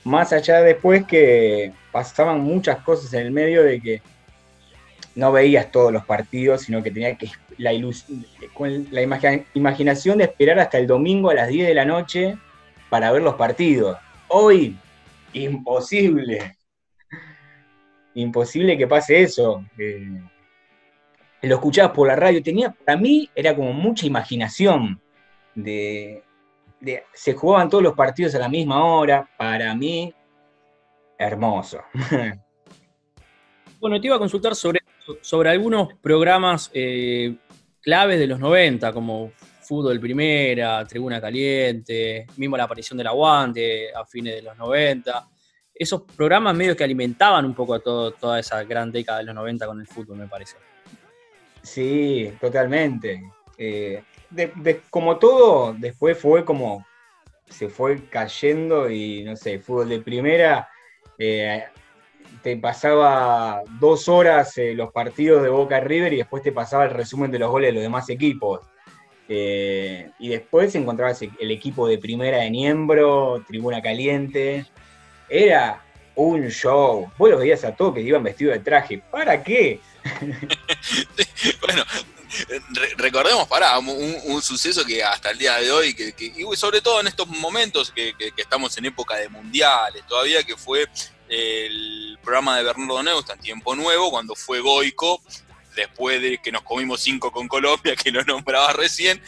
Más 0.04 0.32
allá 0.32 0.62
después 0.62 1.04
que 1.04 1.72
pasaban 1.90 2.40
muchas 2.40 2.78
cosas 2.78 3.12
en 3.14 3.26
el 3.26 3.32
medio 3.32 3.62
de 3.62 3.80
que 3.80 4.02
no 5.14 5.32
veías 5.32 5.70
todos 5.70 5.92
los 5.92 6.04
partidos, 6.04 6.62
sino 6.62 6.82
que 6.82 6.90
tenía 6.90 7.16
que 7.16 7.28
la, 7.58 7.72
la 8.90 9.42
imaginación 9.54 10.18
de 10.18 10.24
esperar 10.24 10.58
hasta 10.58 10.78
el 10.78 10.86
domingo 10.86 11.30
a 11.30 11.34
las 11.34 11.48
10 11.48 11.68
de 11.68 11.74
la 11.74 11.84
noche 11.84 12.36
para 12.88 13.12
ver 13.12 13.22
los 13.22 13.34
partidos. 13.34 13.98
Hoy, 14.28 14.76
imposible. 15.32 16.56
Imposible 18.14 18.76
que 18.76 18.86
pase 18.86 19.22
eso. 19.22 19.64
Eh, 19.78 20.20
lo 21.42 21.54
escuchabas 21.54 21.92
por 21.92 22.08
la 22.08 22.16
radio. 22.16 22.42
Tenía, 22.42 22.70
para 22.70 22.98
mí, 22.98 23.28
era 23.34 23.54
como 23.54 23.72
mucha 23.72 24.06
imaginación. 24.06 25.00
De, 25.54 26.22
se 27.12 27.34
jugaban 27.34 27.68
todos 27.68 27.82
los 27.82 27.94
partidos 27.94 28.34
a 28.34 28.38
la 28.38 28.48
misma 28.48 28.84
hora. 28.84 29.28
Para 29.36 29.74
mí, 29.74 30.14
hermoso. 31.18 31.80
Bueno, 33.80 34.00
te 34.00 34.06
iba 34.06 34.14
a 34.14 34.20
consultar 34.20 34.54
sobre, 34.54 34.78
sobre 35.22 35.50
algunos 35.50 35.94
programas 35.94 36.70
eh, 36.72 37.34
claves 37.80 38.20
de 38.20 38.28
los 38.28 38.38
90, 38.38 38.92
como 38.92 39.32
Fútbol 39.60 39.98
Primera, 39.98 40.84
Tribuna 40.86 41.20
Caliente, 41.20 42.26
mismo 42.36 42.56
la 42.56 42.62
aparición 42.62 42.96
del 42.96 43.08
Aguante 43.08 43.92
a 43.92 44.04
fines 44.04 44.36
de 44.36 44.42
los 44.42 44.56
90. 44.56 45.28
Esos 45.82 46.02
programas 46.02 46.54
medios 46.54 46.76
que 46.76 46.84
alimentaban 46.84 47.44
un 47.44 47.54
poco 47.54 47.74
a 47.74 47.80
toda 47.80 48.38
esa 48.38 48.62
gran 48.62 48.92
década 48.92 49.18
de 49.18 49.24
los 49.24 49.34
90 49.34 49.66
con 49.66 49.80
el 49.80 49.86
fútbol, 49.88 50.16
me 50.16 50.28
parece. 50.28 50.56
Sí, 51.60 52.32
totalmente. 52.40 53.20
Eh, 53.58 54.02
como 54.88 55.18
todo, 55.18 55.74
después 55.76 56.16
fue 56.16 56.44
como 56.44 56.86
se 57.48 57.68
fue 57.68 58.04
cayendo 58.08 58.88
y 58.88 59.24
no 59.24 59.34
sé, 59.34 59.58
fútbol 59.58 59.88
de 59.88 60.00
primera, 60.00 60.68
eh, 61.18 61.64
te 62.42 62.56
pasaba 62.56 63.62
dos 63.80 64.08
horas 64.08 64.56
eh, 64.58 64.74
los 64.74 64.92
partidos 64.92 65.42
de 65.42 65.48
Boca 65.48 65.80
River 65.80 66.12
y 66.12 66.18
después 66.18 66.44
te 66.44 66.52
pasaba 66.52 66.84
el 66.84 66.90
resumen 66.90 67.32
de 67.32 67.40
los 67.40 67.50
goles 67.50 67.70
de 67.70 67.74
los 67.74 67.82
demás 67.82 68.08
equipos. 68.08 68.60
y 69.28 70.28
después 70.28 70.74
encontrabas 70.74 71.22
el 71.22 71.50
equipo 71.50 71.88
de 71.88 71.98
primera 71.98 72.38
de 72.38 72.50
Niembro, 72.50 73.42
Tribuna 73.46 73.80
Caliente. 73.80 74.66
Era 75.34 75.82
un 76.14 76.46
show. 76.50 77.10
Vos 77.16 77.30
los 77.30 77.40
veías 77.40 77.64
a 77.64 77.74
todos 77.74 77.94
que 77.94 78.02
iban 78.02 78.22
vestidos 78.22 78.52
de 78.52 78.60
traje. 78.60 78.98
¿Para 79.10 79.42
qué? 79.42 79.80
bueno, 81.62 81.84
recordemos, 82.98 83.48
para 83.48 83.78
un, 83.78 84.42
suceso 84.42 84.84
que 84.84 85.02
hasta 85.02 85.30
el 85.30 85.38
día 85.38 85.56
de 85.56 85.72
hoy, 85.72 85.94
que, 85.94 86.14
y 86.18 86.44
sobre 86.54 86.82
todo 86.82 87.00
en 87.00 87.06
estos 87.06 87.26
momentos 87.28 87.90
que, 87.92 88.14
estamos 88.36 88.76
en 88.76 88.84
época 88.84 89.16
de 89.16 89.30
mundiales, 89.30 90.06
todavía 90.06 90.42
que 90.42 90.54
fue 90.54 90.86
el 91.30 92.18
programa 92.22 92.58
de 92.58 92.64
Bernardo 92.64 93.02
Neustadt, 93.02 93.40
Tiempo 93.40 93.74
Nuevo, 93.74 94.10
cuando 94.10 94.34
fue 94.34 94.60
Goico, 94.60 95.22
después 95.74 96.20
de 96.20 96.38
que 96.38 96.52
nos 96.52 96.62
comimos 96.62 97.00
cinco 97.00 97.30
con 97.30 97.48
Colombia, 97.48 97.94
que 97.96 98.10
lo 98.10 98.22
nombraba 98.24 98.72
recién, 98.72 99.20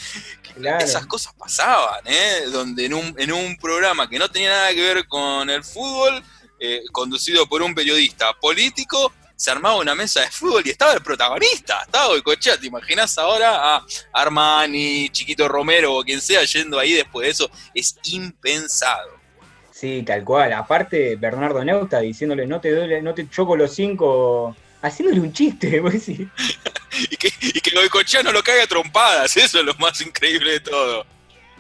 esas 0.81 1.07
cosas 1.07 1.35
pasaban, 1.35 2.01
¿eh? 2.07 2.45
donde 2.53 2.87
en 2.87 2.95
un, 2.95 3.15
en 3.19 3.33
un 3.33 3.57
programa 3.57 4.09
que 4.09 4.19
no 4.19 4.31
tenía 4.31 4.51
nada 4.51 4.73
que 4.73 4.83
ver 4.83 5.07
con 5.07 5.51
el 5.51 5.65
fútbol, 5.65 6.23
eh, 6.61 6.83
conducido 6.93 7.47
por 7.49 7.63
un 7.63 7.75
periodista 7.75 8.33
político, 8.35 9.13
se 9.37 9.51
armaba 9.51 9.77
una 9.77 9.95
mesa 9.95 10.21
de 10.21 10.31
fútbol 10.31 10.63
y 10.65 10.71
estaba 10.71 10.93
el 10.93 11.03
protagonista, 11.03 11.83
estaba 11.85 12.09
Goicochea, 12.09 12.57
¿te 12.57 12.69
imaginas 12.69 13.19
ahora 13.19 13.77
a 13.77 13.87
Armani, 14.13 15.09
Chiquito 15.11 15.49
Romero 15.49 15.97
o 15.97 16.05
quien 16.05 16.21
sea 16.21 16.45
yendo 16.45 16.79
ahí 16.79 16.93
después 16.93 17.27
de 17.27 17.31
eso? 17.33 17.51
Es 17.75 17.97
impensado. 18.05 19.11
Sí, 19.73 20.05
tal 20.07 20.25
cual. 20.25 20.53
Aparte, 20.53 21.17
Bernardo 21.17 21.65
Neusta 21.65 21.99
diciéndole, 21.99 22.47
no 22.47 22.61
te 22.61 22.71
duele, 22.71 23.03
no 23.03 23.13
te 23.13 23.29
choco 23.29 23.57
los 23.57 23.75
cinco, 23.75 24.57
haciéndole 24.85 25.21
un 25.21 25.33
chiste, 25.33 25.69
y 27.11 27.17
que, 27.17 27.33
y 27.41 27.61
que 27.61 27.71
Goicochea 27.75 28.23
no 28.23 28.33
lo 28.33 28.43
caiga 28.43 28.67
trompadas, 28.67 29.37
eso 29.37 29.59
es 29.59 29.64
lo 29.64 29.75
más 29.75 30.00
increíble 30.00 30.53
de 30.53 30.61
todo. 30.61 31.07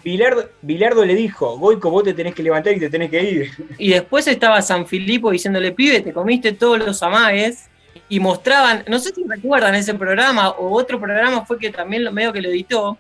Bilardo, 0.04 1.02
le 1.02 1.14
dijo, 1.14 1.56
Goico, 1.56 1.90
vos 1.90 2.04
te 2.04 2.12
tenés 2.12 2.34
que 2.34 2.42
levantar 2.42 2.74
y 2.74 2.78
te 2.78 2.90
tenés 2.90 3.10
que 3.10 3.22
ir. 3.22 3.50
Y 3.78 3.88
después 3.88 4.26
estaba 4.26 4.60
San 4.60 4.86
Filipo 4.86 5.30
diciéndole, 5.30 5.72
pibe, 5.72 6.02
te 6.02 6.12
comiste 6.12 6.52
todos 6.52 6.78
los 6.78 7.02
amagues. 7.02 7.70
Y 8.10 8.20
mostraban, 8.20 8.84
no 8.86 8.98
sé 8.98 9.14
si 9.14 9.24
recuerdan 9.26 9.74
ese 9.74 9.94
programa, 9.94 10.50
o 10.50 10.76
otro 10.76 11.00
programa 11.00 11.46
fue 11.46 11.58
que 11.58 11.70
también 11.70 12.04
lo 12.04 12.12
medio 12.12 12.34
que 12.34 12.42
lo 12.42 12.50
editó, 12.50 12.98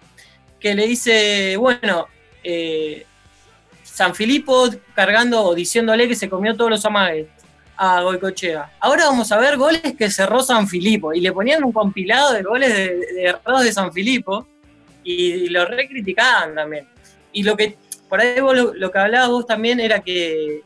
que 0.58 0.74
le 0.74 0.86
dice, 0.86 1.58
bueno, 1.58 2.06
eh, 2.42 3.04
San 3.82 4.14
Filipo 4.14 4.70
cargando 4.94 5.42
o 5.42 5.54
diciéndole 5.54 6.08
que 6.08 6.14
se 6.14 6.30
comió 6.30 6.56
todos 6.56 6.70
los 6.70 6.84
amagues 6.86 7.26
a 7.76 8.02
Goicochea. 8.02 8.72
Ahora 8.80 9.06
vamos 9.06 9.30
a 9.32 9.38
ver 9.38 9.56
goles 9.56 9.94
que 9.98 10.10
cerró 10.10 10.42
San 10.42 10.68
Filipo. 10.68 11.12
Y 11.12 11.20
le 11.20 11.32
ponían 11.32 11.64
un 11.64 11.72
compilado 11.72 12.32
de 12.32 12.42
goles 12.42 12.72
de, 12.72 12.96
de 12.96 13.64
de 13.64 13.72
San 13.72 13.92
Filipo 13.92 14.46
y, 15.04 15.48
lo 15.48 15.64
recriticaban 15.66 16.54
también. 16.54 16.88
Y 17.32 17.42
lo 17.42 17.56
que, 17.56 17.76
por 18.08 18.20
ahí 18.20 18.40
vos 18.40 18.56
lo, 18.74 18.90
que 18.90 18.98
hablabas 18.98 19.28
vos 19.28 19.46
también 19.46 19.80
era 19.80 20.00
que 20.00 20.62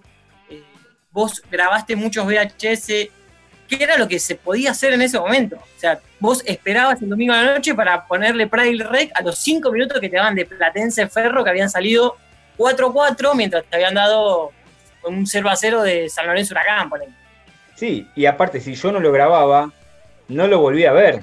eh, 0.51 0.63
vos 1.11 1.43
grabaste 1.51 1.97
muchos 1.97 2.27
VHS, 2.27 2.87
¿qué 2.87 3.79
era 3.79 3.99
lo 3.99 4.07
que 4.09 4.19
se 4.19 4.37
podía 4.37 4.71
hacer 4.71 4.93
en 4.93 5.03
ese 5.03 5.19
momento? 5.19 5.57
O 5.57 5.81
sea, 5.81 6.01
vos 6.21 6.43
esperabas 6.47 7.03
el 7.03 7.09
domingo 7.09 7.33
a 7.33 7.43
la 7.43 7.55
noche 7.55 7.75
para 7.75 8.07
ponerle 8.07 8.47
Pride 8.47 8.85
Rec 8.85 9.11
a 9.15 9.23
los 9.23 9.39
cinco 9.39 9.73
minutos 9.73 10.01
que 10.01 10.09
te 10.09 10.17
daban 10.17 10.35
de 10.35 10.47
Platense 10.47 11.09
Ferro, 11.09 11.43
que 11.43 11.51
habían 11.51 11.71
salido 11.71 12.17
4-4, 12.57 13.35
mientras 13.35 13.65
te 13.65 13.77
habían 13.77 13.95
dado 13.95 14.53
un 15.09 15.27
0 15.27 15.49
a 15.49 15.57
0 15.57 15.83
de 15.83 16.09
San 16.09 16.27
Lorenzo 16.27 16.55
Huracán, 16.55 16.89
por 16.89 17.01
ejemplo. 17.01 17.21
Sí, 17.77 18.07
y 18.17 18.27
aparte, 18.27 18.61
si 18.61 18.75
yo 18.75 18.93
no 18.93 19.01
lo 19.01 19.13
grababa, 19.13 19.73
no 20.29 20.47
lo 20.47 20.61
volví 20.61 20.85
a 20.85 20.93
ver. 20.93 21.23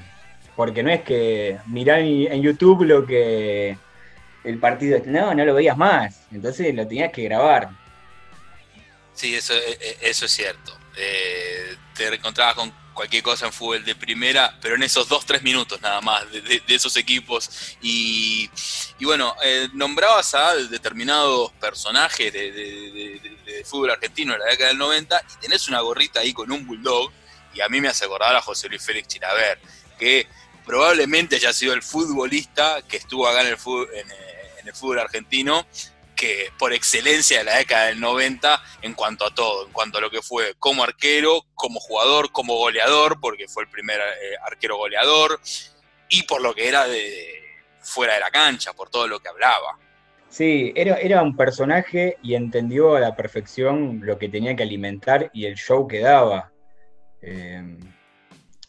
Porque 0.56 0.84
no 0.84 0.90
es 0.90 1.02
que 1.02 1.58
mirá 1.66 2.00
en 2.00 2.42
YouTube 2.42 2.84
lo 2.84 3.06
que 3.06 3.78
el 4.46 4.60
partido. 4.60 5.02
No, 5.06 5.34
no 5.34 5.44
lo 5.44 5.54
veías 5.54 5.78
más. 5.78 6.22
Entonces 6.32 6.74
lo 6.74 6.88
tenías 6.88 7.12
que 7.12 7.24
grabar. 7.24 7.70
Sí, 9.14 9.36
eso, 9.36 9.54
e, 9.54 9.78
e, 9.82 10.10
eso 10.10 10.26
es 10.26 10.32
cierto. 10.32 10.78
Eh, 10.98 11.76
te 11.96 12.08
encontrabas 12.14 12.56
con 12.56 12.72
cualquier 12.96 13.22
cosa 13.22 13.46
en 13.46 13.54
fútbol 13.54 13.86
de 13.86 13.94
primera, 13.94 14.58
pero 14.62 14.74
en 14.74 14.82
esos 14.82 15.08
dos, 15.08 15.26
tres 15.26 15.44
minutos 15.44 15.80
nada 15.82 16.02
más 16.02 16.32
de, 16.32 16.64
esos 16.68 16.96
equipos. 16.96 17.78
Y, 17.82 18.50
bueno, 19.02 19.36
eh, 19.44 19.68
nombrabas 19.74 20.34
a 20.34 20.56
determinados 20.56 21.52
personajes 21.54 22.34
de, 22.34 23.22
fútbol 23.66 23.92
argentino 23.92 24.34
en 24.34 24.40
la 24.40 24.46
década 24.46 24.70
del 24.70 24.78
90 24.78 25.22
y 25.34 25.42
tenés 25.42 25.68
una 25.68 25.82
gorrita 25.82 26.22
ahí 26.22 26.34
con 26.34 26.52
un 26.52 26.66
bulldog. 26.66 27.12
Y 27.54 27.62
a 27.62 27.70
mí 27.70 27.80
me 27.80 27.90
hace 27.90 28.06
acordar 28.06 28.36
a 28.36 28.42
José 28.42 28.68
Luis 28.68 28.84
Félix 28.84 29.08
Chiraver, 29.08 29.60
que 30.00 30.28
probablemente 30.66 31.36
haya 31.36 31.54
sido 31.54 31.74
el 31.74 31.84
futbolista 31.84 32.82
que 32.88 32.98
estuvo 32.98 33.28
acá 33.28 33.42
en 33.42 33.48
el 33.48 33.58
fútbol, 33.58 33.90
en, 33.94 34.08
el 34.68 34.74
fútbol 34.74 35.00
argentino, 35.00 35.68
por 36.58 36.74
excelencia 36.74 37.40
de 37.40 37.44
la 37.44 37.58
década 37.58 37.88
del 37.88 38.00
90 38.00 38.62
en 38.82 38.94
cuanto 38.94 39.26
a 39.26 39.34
todo, 39.34 39.66
en 39.66 39.74
cuanto 39.74 39.98
a 39.98 40.02
lo 40.02 40.10
que 40.10 40.22
fue 40.22 40.54
como 40.60 40.84
arquero, 40.84 41.44
como 41.56 41.80
jugador, 41.80 42.32
como 42.32 42.56
goleador, 42.56 43.20
porque 43.20 43.48
fue 43.48 43.64
el 43.64 43.70
primer 43.70 44.00
eh, 44.00 44.36
arquero 44.46 44.78
goleador, 44.78 45.40
y 46.10 46.24
por 46.24 46.42
lo 46.42 46.54
que 46.54 46.68
era 46.68 46.88
de, 46.88 47.44
fuera 47.82 48.14
de 48.14 48.20
la 48.20 48.32
cancha, 48.32 48.74
por 48.74 48.90
todo 48.90 49.08
lo 49.08 49.20
que 49.20 49.30
hablaba. 49.30 49.78
Sí, 50.30 50.74
era, 50.76 50.96
era 50.96 51.22
un 51.22 51.36
personaje 51.36 52.18
y 52.22 52.36
entendió 52.36 52.96
a 52.96 53.00
la 53.00 53.16
perfección 53.16 54.02
lo 54.04 54.18
que 54.18 54.28
tenía 54.28 54.56
que 54.56 54.64
alimentar 54.64 55.30
y 55.34 55.46
el 55.46 55.56
show 55.56 55.88
que 55.88 56.00
daba. 56.00 56.52
Eh, 57.22 57.78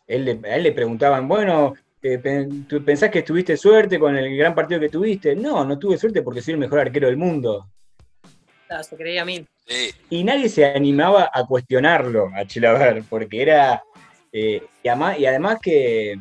a 0.08 0.12
él 0.14 0.62
le 0.62 0.72
preguntaban, 0.72 1.26
bueno, 1.26 1.74
¿tú 2.68 2.84
pensás 2.84 3.10
que 3.10 3.22
tuviste 3.22 3.56
suerte 3.56 3.98
con 3.98 4.16
el 4.16 4.36
gran 4.36 4.54
partido 4.54 4.80
que 4.80 4.88
tuviste? 4.88 5.34
No, 5.34 5.64
no 5.64 5.78
tuve 5.78 5.98
suerte 5.98 6.22
porque 6.22 6.42
soy 6.42 6.54
el 6.54 6.60
mejor 6.60 6.80
arquero 6.80 7.06
del 7.08 7.16
mundo. 7.16 7.68
No, 8.68 8.82
se 8.82 8.96
creía 8.96 9.22
a 9.22 9.24
mí. 9.24 9.46
Y 10.10 10.24
nadie 10.24 10.48
se 10.48 10.64
animaba 10.64 11.30
a 11.32 11.44
cuestionarlo 11.44 12.30
a 12.34 12.46
Chilaver, 12.46 13.04
porque 13.08 13.42
era. 13.42 13.82
Eh, 14.32 14.62
y, 14.82 14.88
además, 14.88 15.58
que 15.60 16.18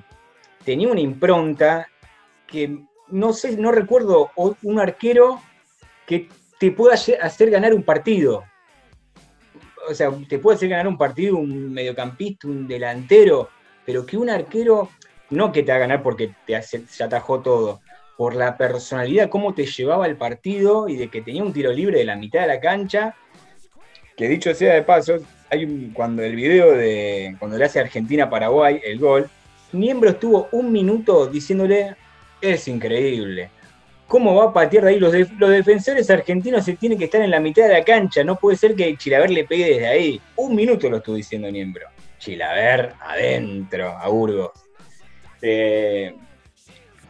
tenía 0.64 0.90
una 0.90 1.02
impronta 1.02 1.88
que 2.48 2.80
no 3.10 3.34
sé, 3.34 3.58
no 3.58 3.72
recuerdo 3.72 4.32
un 4.36 4.80
arquero 4.80 5.42
que 6.08 6.30
te 6.60 6.72
pueda 6.72 6.96
hacer 6.96 7.50
ganar 7.50 7.74
un 7.74 7.84
partido. 7.84 8.44
O 9.88 9.94
sea, 9.94 10.12
te 10.28 10.40
puede 10.40 10.56
hacer 10.56 10.70
ganar 10.70 10.88
un 10.88 10.98
partido 10.98 11.38
un 11.38 11.72
mediocampista, 11.72 12.48
un 12.48 12.68
delantero, 12.68 13.50
pero 13.86 14.06
que 14.06 14.18
un 14.18 14.30
arquero 14.30 14.90
no 15.30 15.52
que 15.52 15.64
te 15.64 15.72
haga 15.72 15.82
ganar 15.82 16.04
porque 16.04 16.32
te 16.46 16.62
se 16.62 17.04
atajó 17.04 17.42
todo, 17.42 17.82
por 18.18 18.36
la 18.36 18.58
personalidad, 18.58 19.30
cómo 19.30 19.54
te 19.54 19.66
llevaba 19.66 20.08
el 20.08 20.16
partido 20.16 20.88
y 20.88 20.96
de 20.96 21.10
que 21.10 21.22
tenía 21.22 21.44
un 21.44 21.52
tiro 21.52 21.72
libre 21.72 22.00
de 22.00 22.06
la 22.06 22.16
mitad 22.16 22.42
de 22.42 22.48
la 22.48 22.60
cancha, 22.60 23.16
que 24.16 24.30
dicho 24.30 24.54
sea 24.54 24.74
de 24.74 24.84
paso, 24.84 25.18
hay 25.50 25.66
un- 25.66 25.92
cuando 25.94 26.24
el 26.24 26.36
video 26.36 26.72
de 26.72 27.36
cuando 27.40 27.58
le 27.58 27.66
hace 27.66 27.80
Argentina-Paraguay 27.80 28.82
el 28.84 29.00
gol, 29.00 29.30
Niembro 29.74 30.12
estuvo 30.12 30.48
un 30.52 30.72
minuto 30.72 31.28
diciéndole, 31.28 31.96
es 32.40 32.68
increíble. 32.68 33.50
¿Cómo 34.08 34.36
va 34.36 34.46
a 34.46 34.54
patear 34.54 34.84
de 34.86 34.92
ahí? 34.92 35.00
Los, 35.00 35.14
los 35.38 35.50
defensores 35.50 36.10
argentinos 36.10 36.64
se 36.64 36.76
tienen 36.76 36.98
que 36.98 37.06
estar 37.06 37.22
en 37.22 37.32
la 37.32 37.40
mitad 37.40 37.68
de 37.68 37.74
la 37.74 37.84
cancha. 37.84 38.24
No 38.24 38.36
puede 38.36 38.56
ser 38.56 38.76
que 38.76 38.96
Chilaver 38.96 39.32
le 39.32 39.44
pegue 39.46 39.66
desde 39.66 39.88
ahí. 39.88 40.22
Un 40.36 40.56
minuto 40.56 40.90
lo 40.90 40.98
estuvo 40.98 41.16
diciendo 41.16 41.50
Niembro. 41.52 41.88
Chilaver 42.20 42.94
adentro, 43.02 43.90
a 43.90 44.08
Burgos. 44.08 44.52
Eh, 45.48 46.16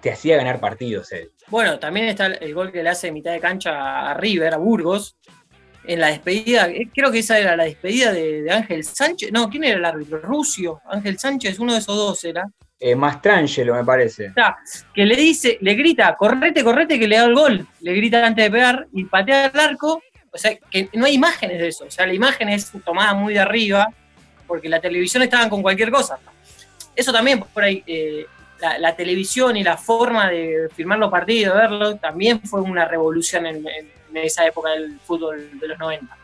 te 0.01 0.12
hacía 0.12 0.36
ganar 0.36 0.60
partidos 0.60 1.12
él. 1.13 1.32
Bueno, 1.48 1.80
también 1.80 2.08
está 2.08 2.25
el, 2.25 2.54
gol 2.54 2.72
que 2.72 2.84
le 2.84 2.89
hace 2.89 3.08
de 3.08 3.13
mitad 3.13 3.32
de 3.32 3.39
cancha 3.39 4.12
a 4.12 4.13
River, 4.13 4.54
a 4.54 4.58
Burgos, 4.58 5.15
en 5.88 6.00
la 6.01 6.08
despedida, 6.08 6.68
eh, 6.68 6.89
creo 6.94 7.12
que 7.12 7.20
esa 7.20 7.39
era 7.39 7.56
la 7.56 7.63
despedida 7.63 8.12
de, 8.12 8.42
de 8.42 8.51
Ángel 8.51 8.84
Sánchez, 8.84 9.32
no, 9.32 9.50
¿quién 9.50 9.63
era 9.63 9.77
el 9.77 9.86
árbitro? 9.86 10.20
Rucio, 10.20 10.82
Ángel 10.89 11.18
Sánchez, 11.18 11.60
uno 11.60 11.74
de 11.74 11.80
esos 11.80 11.96
dos 11.96 12.24
era, 12.25 12.44
Eh, 12.80 12.96
Mastrangelo, 12.96 13.74
me 13.74 13.86
parece. 13.86 14.34
que 14.94 15.06
le 15.06 15.15
dice, 15.15 15.58
le 15.62 15.75
grita, 15.75 16.15
correte, 16.15 16.63
correte, 16.63 17.00
que 17.00 17.08
le 17.08 17.15
da 17.15 17.25
el 17.25 17.36
gol, 17.36 17.65
le 17.80 17.94
grita 17.94 18.25
antes 18.25 18.46
de 18.46 18.51
pegar 18.51 18.88
y 18.92 19.06
patea 19.06 19.46
el 19.46 19.60
arco, 19.60 20.01
o 20.32 20.38
sea, 20.38 20.56
que 20.70 20.89
no 20.94 21.06
hay 21.06 21.13
imágenes 21.13 21.60
de 21.60 21.70
eso, 21.70 21.86
o 21.86 21.92
sea, 21.92 22.06
la 22.06 22.13
imagen 22.13 22.50
es 22.50 22.72
tomada 22.84 23.13
muy 23.13 23.34
de 23.34 23.39
arriba, 23.39 23.88
porque 24.46 24.68
la 24.68 24.82
televisión 24.82 25.24
estaban 25.24 25.50
con 25.50 25.62
cualquier 25.62 25.89
cosa. 25.89 26.20
Eso 26.96 27.12
también, 27.12 27.40
por 27.40 27.64
ahí, 27.64 27.84
eh, 27.86 28.25
la, 28.80 28.96
televisión 28.96 29.58
y 29.58 29.64
la 29.64 29.78
forma 29.78 30.30
de 30.30 30.70
filmar 30.75 30.98
los 30.98 31.12
partidos, 31.12 31.56
de 31.56 31.62
verlos, 31.62 32.02
también 32.02 32.42
fue 32.42 32.62
una 32.62 32.86
revolución 32.86 33.46
en, 33.46 33.66
esa 34.14 34.46
época 34.46 34.70
del 34.70 34.98
fútbol 35.06 35.60
de 35.60 35.68
los 35.68 35.78
90. 35.78 36.18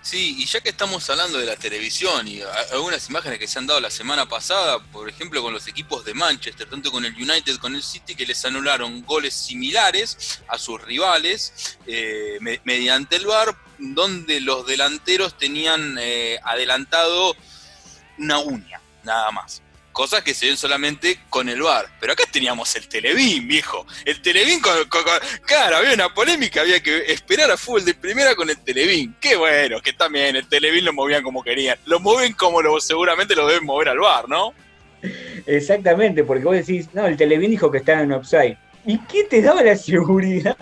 Sí, 0.00 0.36
y 0.38 0.46
ya 0.46 0.60
que 0.60 0.70
estamos 0.70 1.08
hablando 1.08 1.38
de 1.38 1.46
la 1.46 1.56
televisión 1.56 2.26
y 2.28 2.40
algunas 2.72 3.08
imágenes 3.08 3.38
que 3.38 3.46
se 3.46 3.58
han 3.58 3.66
dado 3.66 3.80
la 3.80 3.90
semana 3.90 4.26
pasada, 4.26 4.78
por 4.78 5.08
ejemplo 5.08 5.42
con 5.42 5.52
los 5.52 5.66
equipos 5.66 6.04
de 6.04 6.12
Manchester, 6.14 6.68
tanto 6.68 6.90
con 6.90 7.04
el 7.04 7.14
United, 7.14 7.56
con 7.56 7.74
el 7.74 7.82
City, 7.82 8.14
que 8.14 8.26
les 8.26 8.44
anularon 8.44 9.02
goles 9.04 9.34
similares 9.34 10.42
a 10.48 10.58
sus 10.58 10.80
rivales 10.82 11.78
eh, 11.86 12.36
me- 12.40 12.60
mediante 12.64 13.16
el 13.16 13.26
VAR, 13.26 13.54
donde 13.78 14.40
los 14.40 14.66
delanteros 14.66 15.36
tenían 15.38 15.96
eh, 15.98 16.38
adelantado 16.44 17.34
una 18.18 18.38
uña, 18.38 18.80
nada 19.04 19.30
más. 19.30 19.62
Cosas 19.92 20.22
que 20.22 20.34
se 20.34 20.46
ven 20.46 20.56
solamente 20.56 21.20
con 21.30 21.48
el 21.48 21.62
VAR. 21.62 21.86
Pero 22.00 22.12
acá 22.14 22.24
teníamos 22.30 22.74
el 22.74 22.88
Televín, 22.88 23.46
viejo. 23.46 23.86
El 24.04 24.20
Televín 24.20 24.60
con, 24.60 24.72
Claro, 25.46 25.76
había 25.76 25.94
una 25.94 26.12
polémica, 26.12 26.62
había 26.62 26.82
que 26.82 27.12
esperar 27.12 27.48
a 27.52 27.56
fútbol 27.56 27.84
de 27.84 27.94
primera 27.94 28.34
con 28.34 28.50
el 28.50 28.58
Televín. 28.58 29.14
Qué 29.20 29.36
bueno, 29.36 29.80
que 29.80 29.92
también 29.92 30.34
el 30.34 30.48
Televín 30.48 30.84
lo 30.84 30.92
movían 30.92 31.22
como 31.22 31.44
querían. 31.44 31.78
Lo 31.86 32.00
mueven 32.00 32.32
como 32.32 32.60
lo, 32.60 32.80
seguramente 32.80 33.36
lo 33.36 33.46
deben 33.46 33.64
mover 33.64 33.90
al 33.90 33.98
VAR, 33.98 34.28
¿no? 34.28 34.52
Exactamente, 35.46 36.24
porque 36.24 36.44
vos 36.44 36.56
decís, 36.56 36.88
no, 36.92 37.06
el 37.06 37.16
Televín 37.16 37.50
dijo 37.50 37.70
que 37.70 37.78
estaba 37.78 38.00
en 38.00 38.12
offside. 38.12 38.56
¿Y 38.86 38.98
qué 39.06 39.24
te 39.24 39.42
daba 39.42 39.62
la 39.62 39.76
seguridad 39.76 40.56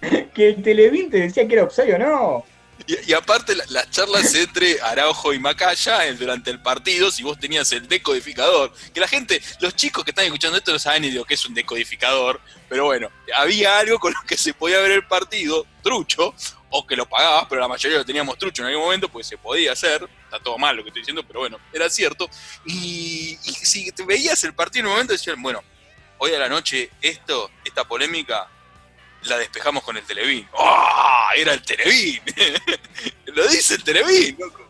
que 0.34 0.48
el 0.48 0.62
Televín 0.62 1.10
te 1.10 1.18
decía 1.18 1.46
que 1.46 1.54
era 1.54 1.64
offside 1.64 1.94
o 1.94 1.98
no? 1.98 2.44
Y, 2.86 3.12
aparte 3.12 3.54
la- 3.54 3.64
las 3.68 3.90
charlas 3.90 4.34
entre 4.34 4.80
Araujo 4.80 5.32
y 5.32 5.38
Macaya 5.38 6.06
eh, 6.06 6.14
durante 6.14 6.50
el 6.50 6.60
partido, 6.60 7.10
si 7.10 7.22
vos 7.22 7.38
tenías 7.38 7.70
el 7.72 7.86
decodificador, 7.88 8.72
que 8.92 9.00
la 9.00 9.06
gente, 9.08 9.40
los 9.60 9.76
chicos 9.76 10.04
que 10.04 10.10
están 10.10 10.24
escuchando 10.24 10.58
esto 10.58 10.72
no 10.72 10.78
saben 10.78 11.02
ni 11.02 11.10
lo 11.10 11.24
que 11.24 11.34
es 11.34 11.44
un 11.46 11.54
decodificador, 11.54 12.40
pero 12.68 12.86
bueno, 12.86 13.08
había 13.36 13.78
algo 13.78 13.98
con 13.98 14.12
lo 14.12 14.20
que 14.26 14.36
se 14.36 14.54
podía 14.54 14.80
ver 14.80 14.92
el 14.92 15.06
partido, 15.06 15.66
trucho, 15.82 16.34
o 16.70 16.86
que 16.86 16.94
lo 16.96 17.08
pagabas, 17.08 17.46
pero 17.48 17.60
la 17.60 17.68
mayoría 17.68 17.98
lo 17.98 18.04
teníamos 18.04 18.38
trucho 18.38 18.62
en 18.62 18.68
algún 18.68 18.84
momento, 18.84 19.08
pues 19.08 19.26
se 19.26 19.36
podía 19.36 19.72
hacer, 19.72 20.08
está 20.24 20.38
todo 20.40 20.56
mal 20.56 20.76
lo 20.76 20.82
que 20.82 20.90
estoy 20.90 21.02
diciendo, 21.02 21.24
pero 21.26 21.40
bueno, 21.40 21.58
era 21.72 21.90
cierto, 21.90 22.28
y, 22.64 23.38
y 23.44 23.52
si 23.52 23.90
te 23.92 24.04
veías 24.04 24.42
el 24.44 24.54
partido 24.54 24.80
en 24.82 24.86
un 24.86 24.92
momento 24.92 25.12
decían, 25.12 25.42
bueno, 25.42 25.62
hoy 26.18 26.32
a 26.34 26.38
la 26.38 26.48
noche 26.48 26.90
esto, 27.00 27.50
esta 27.64 27.84
polémica, 27.86 28.48
la 29.24 29.38
despejamos 29.38 29.82
con 29.82 29.96
el 29.96 30.04
Televín. 30.04 30.46
¡Ah! 30.58 31.30
Era 31.36 31.52
el 31.54 31.62
Televín. 31.62 32.20
Lo 33.26 33.46
dice 33.48 33.74
el 33.74 33.84
Televín. 33.84 34.36
loco. 34.38 34.68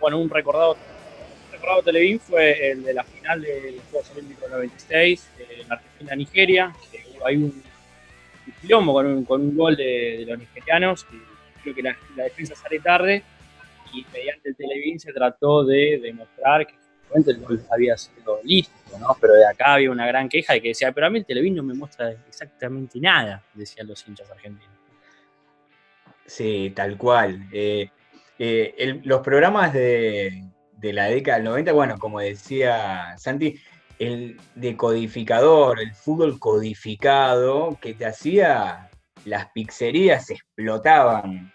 Bueno, 0.00 0.18
un 0.18 0.30
recordado, 0.30 0.76
recordado 1.52 1.82
Televín 1.82 2.20
fue 2.20 2.70
el 2.70 2.84
de 2.84 2.94
la 2.94 3.02
final 3.04 3.42
de 3.42 3.72
los 3.72 3.84
Juegos 3.90 4.10
Olímpicos 4.12 4.42
del 4.42 4.52
96, 4.52 5.28
eh, 5.38 5.62
en 5.62 5.72
Argentina-Nigeria, 5.72 6.72
ahí 7.26 7.36
un, 7.36 7.42
un 8.46 8.52
quilombo 8.60 8.92
con 8.92 9.06
un, 9.06 9.24
con 9.24 9.40
un 9.40 9.56
gol 9.56 9.76
de, 9.76 10.18
de 10.18 10.26
los 10.26 10.38
nigerianos, 10.38 11.04
y 11.12 11.62
creo 11.62 11.74
que 11.74 11.82
la, 11.82 11.96
la 12.16 12.24
defensa 12.24 12.54
sale 12.54 12.78
tarde, 12.78 13.24
y 13.92 14.06
mediante 14.12 14.50
el 14.50 14.56
Televín 14.56 15.00
se 15.00 15.12
trató 15.12 15.64
de 15.64 15.98
demostrar 16.00 16.66
que 16.66 16.74
el 17.14 17.66
había 17.70 17.96
sido 17.96 18.40
listo, 18.44 18.98
¿no? 18.98 19.16
Pero 19.20 19.34
de 19.34 19.46
acá 19.46 19.74
había 19.74 19.90
una 19.90 20.06
gran 20.06 20.28
queja 20.28 20.52
de 20.52 20.62
que 20.62 20.68
decía, 20.68 20.92
pero 20.92 21.06
a 21.06 21.10
mí 21.10 21.18
el 21.18 21.24
Televín 21.24 21.54
no 21.54 21.62
me 21.62 21.74
muestra 21.74 22.10
exactamente 22.28 23.00
nada, 23.00 23.42
decían 23.54 23.86
los 23.86 24.06
hinchas 24.06 24.30
argentinos. 24.30 24.74
Sí, 26.26 26.72
tal 26.74 26.96
cual. 26.96 27.48
Eh, 27.52 27.90
eh, 28.38 29.00
los 29.04 29.20
programas 29.20 29.72
de, 29.72 30.44
de 30.76 30.92
la 30.92 31.06
década 31.06 31.38
del 31.38 31.44
90, 31.46 31.72
bueno, 31.72 31.98
como 31.98 32.20
decía 32.20 33.16
Santi, 33.18 33.60
el 33.98 34.40
decodificador, 34.54 35.80
el 35.80 35.94
fútbol 35.94 36.38
codificado 36.38 37.78
que 37.80 37.94
te 37.94 38.06
hacía, 38.06 38.90
las 39.24 39.50
pizzerías 39.50 40.30
explotaban. 40.30 41.52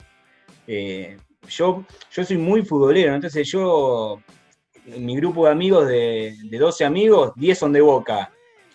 Eh, 0.68 1.18
yo, 1.48 1.86
yo 2.12 2.24
soy 2.24 2.38
muy 2.38 2.63
futbolero, 2.63 3.16
entonces 3.16 3.50
yo, 3.50 4.22
mi 4.86 5.15
grupo 5.15 5.46
de 5.46 5.52
amigos, 5.52 5.88
de, 5.88 6.36
de 6.43 6.58
12 6.58 6.86
amigos, 6.86 7.32
10 7.36 7.58
son 7.58 7.72
de 7.74 7.82
boca. 7.82 8.32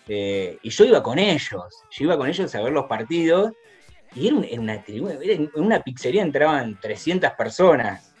Eh, 0.07 0.57
y 0.63 0.69
yo 0.69 0.85
iba 0.85 1.03
con 1.03 1.19
ellos, 1.19 1.83
yo 1.91 2.03
iba 2.05 2.17
con 2.17 2.27
ellos 2.27 2.53
a 2.55 2.61
ver 2.63 2.73
los 2.73 2.85
partidos 2.87 3.51
y 4.15 4.27
era, 4.27 4.35
un- 4.37 4.43
era 4.43 4.59
una 4.61 4.73
en 4.87 5.51
una 5.53 5.81
pizzería 5.83 6.23
entraban 6.23 6.79
300 6.79 7.31
personas. 7.33 8.11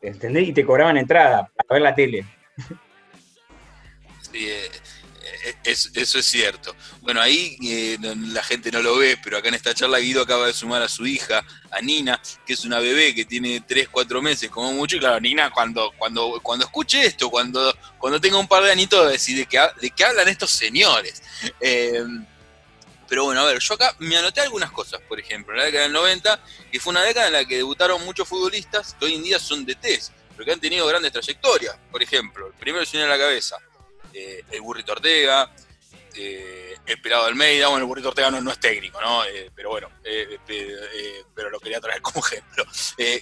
¿Entendés? 0.00 0.48
Y 0.48 0.52
te 0.52 0.64
cobraban 0.64 0.96
entrada 0.96 1.50
para 1.56 1.74
ver 1.74 1.82
la 1.82 1.94
tele. 1.94 2.24
Sí, 4.20 4.48
eh, 4.48 4.68
es- 5.64 5.90
eso 5.94 6.18
es 6.18 6.26
cierto. 6.26 6.74
Bueno, 7.00 7.20
ahí 7.20 7.56
eh, 7.64 7.98
la 8.00 8.42
gente 8.42 8.70
no 8.70 8.82
lo 8.82 8.96
ve, 8.96 9.18
pero 9.22 9.38
acá 9.38 9.48
en 9.48 9.54
esta 9.54 9.74
charla 9.74 9.98
Guido 9.98 10.22
acaba 10.22 10.46
de 10.46 10.52
sumar 10.52 10.82
a 10.82 10.88
su 10.88 11.06
hija, 11.06 11.44
a 11.70 11.80
Nina, 11.80 12.20
que 12.46 12.52
es 12.54 12.64
una 12.64 12.78
bebé 12.80 13.14
que 13.14 13.24
tiene 13.24 13.60
3, 13.60 13.88
4 13.88 14.20
meses, 14.22 14.50
como 14.50 14.72
mucho. 14.72 14.96
Y 14.96 15.00
claro, 15.00 15.20
Nina, 15.20 15.50
cuando, 15.50 15.92
cuando, 15.98 16.40
cuando 16.42 16.64
escuche 16.66 17.04
esto, 17.04 17.30
cuando, 17.30 17.74
cuando 17.98 18.20
tenga 18.20 18.38
un 18.38 18.48
par 18.48 18.62
de 18.64 18.72
anitos, 18.72 19.00
va 19.04 19.08
a 19.08 19.12
decir 19.12 19.36
de 19.36 19.46
qué, 19.46 19.60
de 19.80 19.90
qué 19.90 20.04
hablan 20.04 20.28
estos 20.28 20.50
señores. 20.50 21.22
Eh, 21.60 22.02
pero 23.08 23.24
bueno, 23.24 23.40
a 23.40 23.44
ver, 23.46 23.58
yo 23.58 23.74
acá 23.74 23.94
me 24.00 24.16
anoté 24.18 24.42
algunas 24.42 24.70
cosas, 24.70 25.00
por 25.08 25.18
ejemplo, 25.18 25.54
en 25.54 25.58
la 25.60 25.64
década 25.64 25.84
del 25.84 25.92
90, 25.94 26.40
que 26.70 26.78
fue 26.78 26.90
una 26.90 27.02
década 27.02 27.28
en 27.28 27.32
la 27.32 27.44
que 27.46 27.56
debutaron 27.56 28.04
muchos 28.04 28.28
futbolistas 28.28 28.94
que 28.98 29.06
hoy 29.06 29.14
en 29.14 29.22
día 29.22 29.38
son 29.38 29.64
DTs, 29.64 30.12
pero 30.36 30.44
que 30.44 30.52
han 30.52 30.60
tenido 30.60 30.86
grandes 30.86 31.12
trayectorias. 31.12 31.74
Por 31.90 32.02
ejemplo, 32.02 32.48
el 32.48 32.52
primero 32.54 32.84
se 32.84 32.98
viene 32.98 33.10
a 33.10 33.16
la 33.16 33.22
cabeza, 33.22 33.56
eh, 34.12 34.42
el 34.50 34.60
Burrito 34.60 34.92
Ortega, 34.92 35.52
eh, 36.14 36.76
el 36.86 37.00
Pelado 37.00 37.26
Almeida, 37.26 37.68
bueno, 37.68 37.84
el 37.84 37.88
Burrito 37.88 38.08
Ortega 38.08 38.30
no, 38.30 38.40
no 38.40 38.50
es 38.50 38.58
técnico, 38.58 39.00
¿no? 39.00 39.24
Eh, 39.24 39.50
pero 39.54 39.70
bueno, 39.70 39.88
eh, 40.04 40.38
eh, 40.48 41.22
pero 41.34 41.50
lo 41.50 41.60
quería 41.60 41.80
traer 41.80 42.00
como 42.02 42.24
ejemplo. 42.24 42.64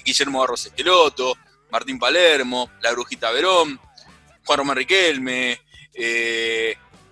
Guillermo 0.05 0.41
Barros 0.41 0.67
Esqueloto, 0.67 1.37
Martín 1.71 1.99
Palermo, 1.99 2.71
La 2.81 2.93
Brujita 2.93 3.31
Verón, 3.31 3.81
Juan 4.45 4.59
Román 4.59 4.77
Riquelme, 4.77 5.61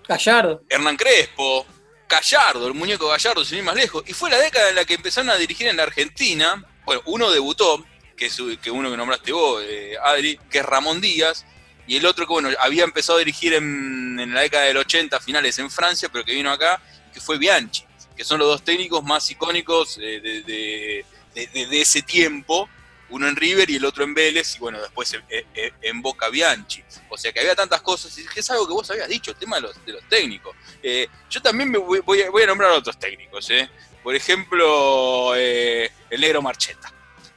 Gallardo. 0.07 0.63
Hernán 0.69 0.97
Crespo, 0.97 1.67
Gallardo, 2.09 2.67
el 2.67 2.75
muñeco 2.75 3.09
Gallardo, 3.09 3.45
sin 3.45 3.59
ir 3.59 3.65
más 3.65 3.75
lejos. 3.75 4.05
Y 4.07 4.13
fue 4.13 4.31
la 4.31 4.39
década 4.39 4.69
en 4.69 4.77
la 4.77 4.85
que 4.85 4.95
empezaron 4.95 5.31
a 5.31 5.37
dirigir 5.37 5.67
en 5.67 5.77
la 5.77 5.85
Argentina. 5.85 6.65
Bueno, 6.85 7.03
uno 7.07 7.31
debutó, 7.31 7.85
que 8.17 8.27
es 8.27 8.41
que 8.63 8.71
uno 8.71 8.91
que 8.91 8.97
nombraste 8.97 9.33
vos, 9.33 9.63
eh, 9.67 9.97
Adri, 10.03 10.39
que 10.51 10.59
es 10.59 10.67
Ramón 10.67 11.01
Díaz. 11.01 11.45
Y 11.87 11.97
el 11.97 12.07
otro 12.07 12.27
que, 12.27 12.33
bueno, 12.33 12.49
había 12.61 12.85
empezado 12.85 13.17
a 13.17 13.21
dirigir 13.21 13.53
en, 13.55 14.19
en 14.19 14.33
la 14.35 14.41
década 14.43 14.65
del 14.65 14.77
80, 14.79 15.21
finales 15.21 15.59
en 15.59 15.71
Francia, 15.71 16.09
pero 16.11 16.25
que 16.25 16.33
vino 16.33 16.51
acá, 16.51 16.81
que 17.13 17.21
fue 17.21 17.37
Bianchi, 17.39 17.85
que 18.17 18.25
son 18.25 18.39
los 18.39 18.49
dos 18.49 18.65
técnicos 18.65 19.03
más 19.05 19.31
icónicos 19.31 19.99
eh, 20.01 20.21
de, 20.21 21.05
de- 21.35 21.81
ese 21.81 22.03
tiempo. 22.03 22.69
Uno 23.11 23.29
en 23.29 23.37
River 23.37 23.69
y 23.69 23.77
el 23.77 23.85
otro 23.85 24.03
en 24.03 24.15
Vélez, 24.15 24.57
y 24.57 24.59
bueno, 24.61 24.81
después 24.81 25.13
en, 25.13 25.23
en- 25.29 25.75
en 25.83 26.03
Boca 26.03 26.31
Bianchi. 26.31 26.83
O 27.11 27.19
sea 27.19 27.33
que 27.33 27.41
había 27.41 27.55
tantas 27.55 27.83
cosas, 27.83 28.17
y 28.19 28.27
que 28.27 28.41
es 28.41 28.51
algo 28.51 28.67
que 28.67 28.73
vos 28.73 28.91
habías 28.91 29.09
dicho, 29.09 29.31
el 29.33 29.37
tema 29.37 29.57
de 29.57 29.63
los, 29.63 29.85
de 29.85 29.93
los 29.93 30.09
técnicos. 30.09 30.57
Eh, 30.83 31.07
yo 31.29 31.43
también 31.43 31.71
me 31.71 31.79
voy, 31.79 32.01
voy 32.01 32.23
a, 32.23 32.31
voy 32.31 32.43
a 32.45 32.47
nombrar 32.47 32.71
otros 32.71 32.99
técnicos. 32.99 33.51
¿eh? 33.51 33.69
Por 34.03 34.15
ejemplo, 34.17 35.35
eh, 35.37 35.91
el 36.09 36.21
negro 36.21 36.41
Marcheta. 36.41 36.93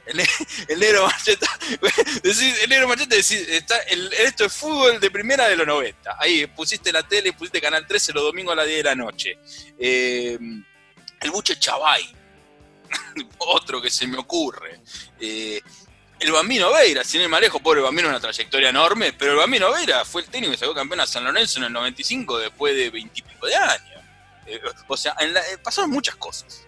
El, 0.08 0.16
ne- 0.16 0.26
el 0.68 0.78
negro 0.80 1.04
Marcheta. 1.06 1.46
decís, 2.22 2.54
el 2.62 2.68
negro 2.70 2.88
Marcheta 2.88 3.14
decís, 3.14 3.32
está, 3.48 3.78
el, 3.80 4.12
esto 4.14 4.46
es 4.46 4.52
fútbol 4.52 4.98
de 5.00 5.10
primera 5.10 5.46
de 5.48 5.56
los 5.56 5.66
90. 5.66 6.16
Ahí 6.18 6.46
pusiste 6.46 6.90
la 6.92 7.02
tele, 7.02 7.32
pusiste 7.32 7.60
Canal 7.60 7.86
13 7.86 8.12
los 8.14 8.22
domingos 8.24 8.52
a 8.52 8.56
las 8.56 8.66
10 8.66 8.78
de 8.78 8.84
la 8.84 8.94
noche. 8.94 9.38
Eh, 9.78 10.38
el 11.20 11.30
Buche 11.30 11.58
Chavay. 11.58 12.14
Otro 13.38 13.82
que 13.82 13.90
se 13.90 14.06
me 14.06 14.18
ocurre. 14.18 14.80
Eh, 15.20 15.60
el 16.20 16.32
Bambino 16.32 16.72
Veira, 16.72 17.04
sin 17.04 17.28
más 17.30 17.40
lejos, 17.40 17.60
pobre 17.62 17.80
Bambino, 17.80 18.08
una 18.08 18.18
trayectoria 18.18 18.70
enorme, 18.70 19.12
pero 19.12 19.32
el 19.32 19.38
Bambino 19.38 19.70
Veira 19.70 20.04
fue 20.04 20.22
el 20.22 20.28
técnico 20.28 20.52
que 20.52 20.58
sacó 20.58 20.74
campeón 20.74 21.00
a 21.00 21.06
San 21.06 21.22
Lorenzo 21.22 21.58
en 21.60 21.66
el 21.66 21.72
95 21.72 22.38
después 22.38 22.74
de 22.74 22.90
veintipico 22.90 23.46
de 23.46 23.54
años. 23.54 24.02
Eh, 24.46 24.60
o 24.88 24.96
sea, 24.96 25.14
en 25.20 25.32
la- 25.34 25.42
pasaron 25.62 25.90
muchas 25.90 26.16
cosas, 26.16 26.62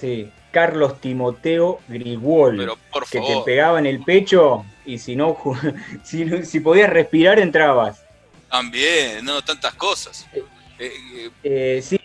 Sí, 0.00 0.30
Carlos 0.50 1.00
Timoteo 1.00 1.80
Grigol, 1.88 2.76
que 3.10 3.20
te 3.20 3.40
pegaba 3.44 3.78
en 3.78 3.86
el 3.86 4.02
pecho 4.02 4.64
y 4.84 4.98
si 4.98 5.16
no, 5.16 5.36
si, 6.02 6.60
podías 6.60 6.90
respirar 6.90 7.38
entrabas. 7.38 8.04
También, 8.50 9.24
no, 9.24 9.42
tantas 9.42 9.74
cosas. 9.74 10.26
Eh, 10.32 10.42
eh, 10.78 11.30
Eh, 11.42 11.80
sí, 11.82 12.00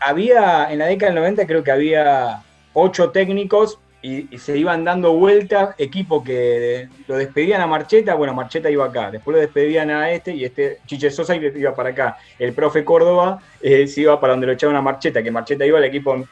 había, 0.00 0.70
en 0.70 0.78
la 0.78 0.86
década 0.86 1.12
del 1.12 1.20
90 1.20 1.46
creo 1.46 1.62
que 1.62 1.70
había 1.70 2.42
ocho 2.72 3.10
técnicos 3.10 3.78
y, 4.02 4.34
y 4.34 4.38
se 4.38 4.58
iban 4.58 4.84
dando 4.84 5.12
vueltas, 5.12 5.74
equipo 5.78 6.22
que 6.22 6.88
lo 7.06 7.16
despedían 7.16 7.62
a 7.62 7.66
Marcheta, 7.66 8.14
bueno, 8.14 8.34
Marcheta 8.34 8.70
iba 8.70 8.84
acá, 8.84 9.10
después 9.10 9.34
lo 9.34 9.40
despedían 9.40 9.90
a 9.90 10.10
este 10.10 10.34
y 10.34 10.44
este 10.44 10.80
Chiche 10.86 11.10
Sosa 11.10 11.36
iba 11.36 11.74
para 11.74 11.90
acá. 11.90 12.18
El 12.38 12.52
profe 12.52 12.84
Córdoba 12.84 13.40
eh, 13.62 13.86
se 13.86 14.02
iba 14.02 14.20
para 14.20 14.34
donde 14.34 14.46
lo 14.46 14.52
echaban 14.52 14.76
a 14.76 14.82
Marcheta, 14.82 15.22
que 15.22 15.30
Marcheta 15.30 15.64
iba 15.64 15.78
al 15.78 15.84
equipo. 15.84 16.22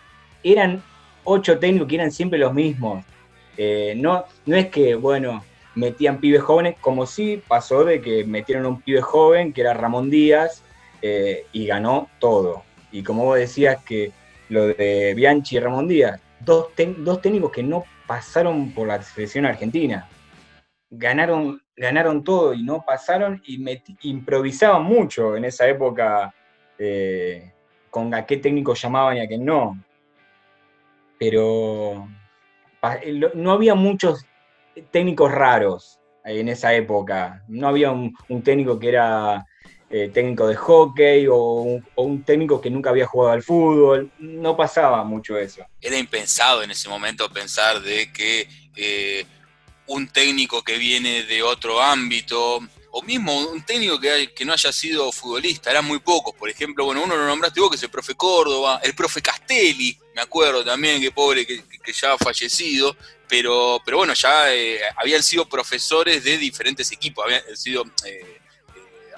Eran 0.43 0.83
ocho 1.25 1.59
técnicos 1.59 1.89
que 1.89 1.95
eran 1.97 2.11
siempre 2.11 2.39
los 2.39 2.55
mismos. 2.55 3.05
Eh, 3.57 3.95
no, 3.97 4.25
no 4.47 4.57
es 4.57 4.69
que, 4.69 4.95
bueno, 4.95 5.45
metían 5.75 6.19
pibes 6.19 6.43
jóvenes, 6.43 6.77
como 6.81 7.07
sí 7.07 7.43
pasó 7.47 7.85
de 7.85 8.01
que 8.01 8.25
metieron 8.25 8.67
un 8.67 8.81
pibe 8.81 9.01
joven, 9.01 9.53
que 9.53 9.61
era 9.61 9.75
Ramón 9.75 10.11
Díaz, 10.11 10.63
eh, 11.01 11.47
y 11.53 11.67
ganó 11.67 12.09
todo. 12.19 12.63
Y 12.91 13.03
como 13.03 13.25
vos 13.25 13.39
decías 13.39 13.83
que 13.85 14.13
lo 14.49 14.67
de 14.67 15.15
Bianchi 15.17 15.57
y 15.57 15.61
Ramón 15.61 15.89
Díaz, 15.89 16.21
dos, 16.41 16.69
técnicos 16.75 17.51
que 17.51 17.63
no 17.63 17.85
pasaron 18.07 18.73
por 18.73 18.89
la 18.89 19.03
selección 19.03 19.47
argentina. 19.47 20.09
Ganaron, 20.91 21.63
ganaron 21.77 22.23
todo 22.23 22.53
y 22.53 22.63
no 22.63 22.85
pasaron 22.87 23.43
y 23.47 23.65
improvisaban 24.03 24.83
mucho 24.83 25.37
en 25.37 25.47
esa 25.47 25.67
época 25.67 26.35
eh, 26.79 27.53
con 27.89 28.13
a 28.13 28.27
qué 28.27 28.37
técnico 28.37 28.75
llamaban 28.75 29.17
y 29.17 29.21
a 29.21 29.27
qué 29.29 29.39
no. 29.39 29.79
Pero 31.23 32.09
lo- 33.07 33.31
no 33.35 33.53
había 33.53 33.77
muchos 33.77 34.27
técnicos 34.91 35.31
raros 35.31 36.01
en 36.25 36.49
esa 36.49 36.75
época. 36.75 37.45
No 37.47 37.69
había 37.69 37.93
un, 37.93 38.43
técnico 38.43 38.77
que 38.81 38.89
era 38.89 39.47
eh, 39.89 40.11
técnico 40.13 40.49
de 40.49 40.57
hockey 40.57 41.29
o 41.31 41.81
un, 41.95 42.25
técnico 42.25 42.61
que 42.61 42.71
nunca 42.71 42.91
había 42.91 43.07
jugado 43.07 43.35
al 43.35 43.45
fútbol. 43.45 44.11
No 44.19 44.57
pasaba 44.57 45.05
mucho 45.05 45.39
eso. 45.39 45.65
era 45.81 45.97
impensado 45.97 46.65
en 46.65 46.73
ese 46.73 46.89
momento 46.89 47.29
pensar 47.31 47.81
de 47.81 48.13
que 48.13 48.49
eh, 48.75 49.25
un 49.87 50.09
técnico 50.09 50.65
que 50.65 50.77
viene 50.77 51.23
de 51.23 51.41
otro 51.45 51.81
ámbito, 51.81 52.59
o 52.91 53.03
mismo 53.03 53.49
un 53.49 53.63
técnico 53.63 54.01
que, 54.01 54.35
que 54.35 54.45
no 54.45 54.55
haya 54.55 54.73
sido 54.73 55.13
futbolista, 55.13 55.71
eran 55.71 55.85
muy 55.85 56.01
pocos. 56.01 56.35
Por 56.35 56.51
ejemplo, 56.51 56.85
bueno, 56.85 57.05
uno 57.05 57.15
lo 57.15 57.29
nombraste 57.29 57.61
vos, 57.61 57.71
que 57.71 57.77
es 57.77 57.83
el 57.85 57.91
profe 57.91 58.17
Córdoba, 58.17 58.81
el 58.83 58.93
profe 58.97 59.23
Castelli, 59.23 59.97
me 60.15 60.23
acuerdo 60.23 60.65
también, 60.65 61.01
que 61.01 61.11
pobre, 61.11 61.47
que, 61.47 61.63
ya 61.93 62.13
ha 62.13 62.19
fallecido, 62.19 62.97
pero, 63.29 63.81
pero 63.85 63.99
bueno, 63.99 64.15
ya 64.15 64.53
eh, 64.55 64.81
habían 64.97 65.23
sido 65.23 65.49
profesores 65.49 66.23
de 66.25 66.39
diferentes 66.39 66.91
equipos, 66.93 67.25
habían 67.25 67.57
sido 67.57 67.85
eh, 68.05 68.41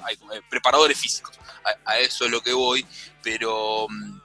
eh, 0.09 0.17
eh, 0.35 0.41
preparadores 0.49 0.99
físicos. 0.99 1.39
A, 1.85 1.99
eso 1.99 2.25
es 2.27 2.31
lo 2.31 2.43
que 2.43 2.53
voy, 2.53 2.87
pero 3.23 3.87
mm, 3.89 4.21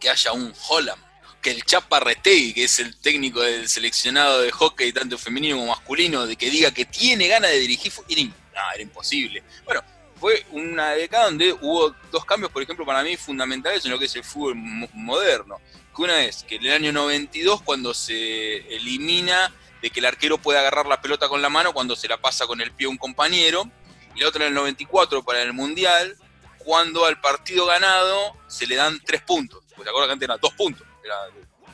que 0.00 0.10
haya 0.10 0.32
un 0.32 0.52
Holland 0.68 1.02
que 1.40 1.50
el 1.50 1.62
Chapa 1.62 2.00
Retegui, 2.00 2.54
que 2.54 2.64
es 2.64 2.78
el 2.78 2.96
técnico 2.96 3.42
del 3.42 3.68
seleccionado 3.68 4.40
de 4.40 4.50
hockey, 4.50 4.92
tanto 4.92 5.18
femenino 5.18 5.56
como 5.56 5.68
masculino, 5.68 6.26
de 6.26 6.36
que 6.36 6.48
diga 6.48 6.72
que 6.72 6.86
tiene 6.86 7.28
ganas 7.28 7.50
de 7.50 7.58
dirigir, 7.58 7.92
era, 8.08 8.22
no, 8.22 8.72
era 8.72 8.82
imposible. 8.82 9.42
Bueno, 9.66 9.82
fue 10.18 10.46
una 10.52 10.92
década 10.92 11.26
donde 11.26 11.52
hubo 11.52 11.94
dos 12.10 12.24
cambios, 12.24 12.50
por 12.50 12.62
ejemplo, 12.62 12.86
para 12.86 13.02
mí 13.02 13.18
fundamentales 13.18 13.84
en 13.84 13.90
lo 13.90 13.98
que 13.98 14.06
es 14.06 14.16
el 14.16 14.24
fútbol 14.24 14.54
mo- 14.54 14.88
moderno. 14.94 15.60
Que 15.94 16.02
una 16.02 16.24
es 16.24 16.44
que 16.44 16.56
en 16.56 16.66
el 16.66 16.72
año 16.72 16.92
92, 16.92 17.62
cuando 17.62 17.94
se 17.94 18.56
elimina 18.74 19.52
de 19.80 19.90
que 19.90 20.00
el 20.00 20.06
arquero 20.06 20.38
puede 20.38 20.58
agarrar 20.58 20.86
la 20.86 21.00
pelota 21.00 21.28
con 21.28 21.42
la 21.42 21.48
mano 21.48 21.72
cuando 21.72 21.94
se 21.94 22.08
la 22.08 22.16
pasa 22.16 22.46
con 22.46 22.60
el 22.60 22.72
pie 22.72 22.86
a 22.86 22.90
un 22.90 22.96
compañero, 22.96 23.70
y 24.14 24.20
la 24.20 24.28
otra 24.28 24.44
en 24.44 24.48
el 24.48 24.54
94 24.54 25.22
para 25.22 25.42
el 25.42 25.52
Mundial, 25.52 26.16
cuando 26.58 27.04
al 27.04 27.20
partido 27.20 27.66
ganado 27.66 28.36
se 28.46 28.66
le 28.66 28.76
dan 28.76 28.98
tres 29.04 29.22
puntos. 29.22 29.62
Pues 29.76 29.86
acuerdas 29.88 30.08
que 30.08 30.12
antes 30.14 30.26
eran 30.26 30.40
dos 30.40 30.54
puntos, 30.54 30.86
era 31.04 31.16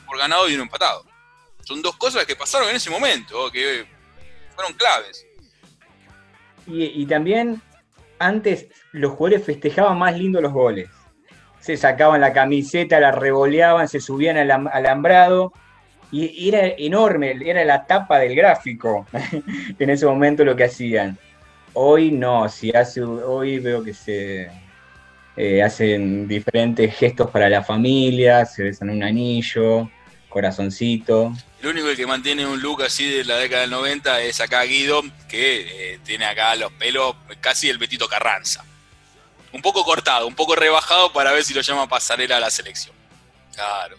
por 0.05 0.17
ganado 0.17 0.49
y 0.49 0.55
uno 0.55 0.63
empatado. 0.63 1.05
Son 1.63 1.81
dos 1.81 1.95
cosas 1.95 2.25
que 2.25 2.35
pasaron 2.35 2.69
en 2.69 2.75
ese 2.75 2.89
momento, 2.89 3.49
que 3.51 3.85
fueron 4.55 4.73
claves. 4.73 5.25
Y, 6.67 6.83
y 6.83 7.05
también 7.05 7.61
antes 8.19 8.67
los 8.91 9.13
jugadores 9.13 9.45
festejaban 9.45 9.97
más 9.97 10.17
lindo 10.17 10.41
los 10.41 10.51
goles. 10.51 10.89
Se 11.61 11.77
sacaban 11.77 12.19
la 12.19 12.33
camiseta, 12.33 12.99
la 12.99 13.11
revoleaban, 13.11 13.87
se 13.87 14.01
subían 14.01 14.35
al 14.37 14.51
am- 14.51 14.67
alambrado. 14.67 15.53
Y, 16.11 16.25
y 16.25 16.49
era 16.49 16.67
enorme, 16.77 17.37
era 17.45 17.63
la 17.63 17.85
tapa 17.85 18.19
del 18.19 18.35
gráfico 18.35 19.07
en 19.79 19.89
ese 19.89 20.05
momento 20.05 20.43
lo 20.43 20.57
que 20.57 20.65
hacían. 20.65 21.17
Hoy 21.73 22.11
no, 22.11 22.49
si 22.49 22.69
hace, 22.71 23.01
hoy 23.01 23.59
veo 23.59 23.81
que 23.81 23.93
se 23.93 24.49
eh, 25.37 25.63
hacen 25.63 26.27
diferentes 26.27 26.93
gestos 26.97 27.29
para 27.31 27.47
la 27.47 27.63
familia, 27.63 28.45
se 28.45 28.63
besan 28.63 28.89
un 28.89 29.03
anillo, 29.03 29.89
corazoncito. 30.27 31.31
El 31.61 31.69
único 31.69 31.87
que 31.95 32.05
mantiene 32.05 32.45
un 32.45 32.59
look 32.61 32.83
así 32.83 33.09
de 33.09 33.23
la 33.23 33.37
década 33.37 33.61
del 33.61 33.71
90 33.71 34.21
es 34.23 34.41
acá 34.41 34.63
Guido, 34.63 35.01
que 35.29 35.93
eh, 35.93 35.99
tiene 36.03 36.25
acá 36.25 36.55
los 36.55 36.71
pelos 36.73 37.15
casi 37.39 37.69
el 37.69 37.77
Betito 37.77 38.07
Carranza. 38.09 38.65
Un 39.53 39.61
poco 39.61 39.83
cortado, 39.83 40.27
un 40.27 40.35
poco 40.35 40.55
rebajado 40.55 41.11
para 41.11 41.31
ver 41.31 41.43
si 41.43 41.53
lo 41.53 41.61
llama 41.61 41.87
pasarela 41.87 42.37
a 42.37 42.39
la 42.39 42.49
selección. 42.49 42.95
Claro. 43.53 43.97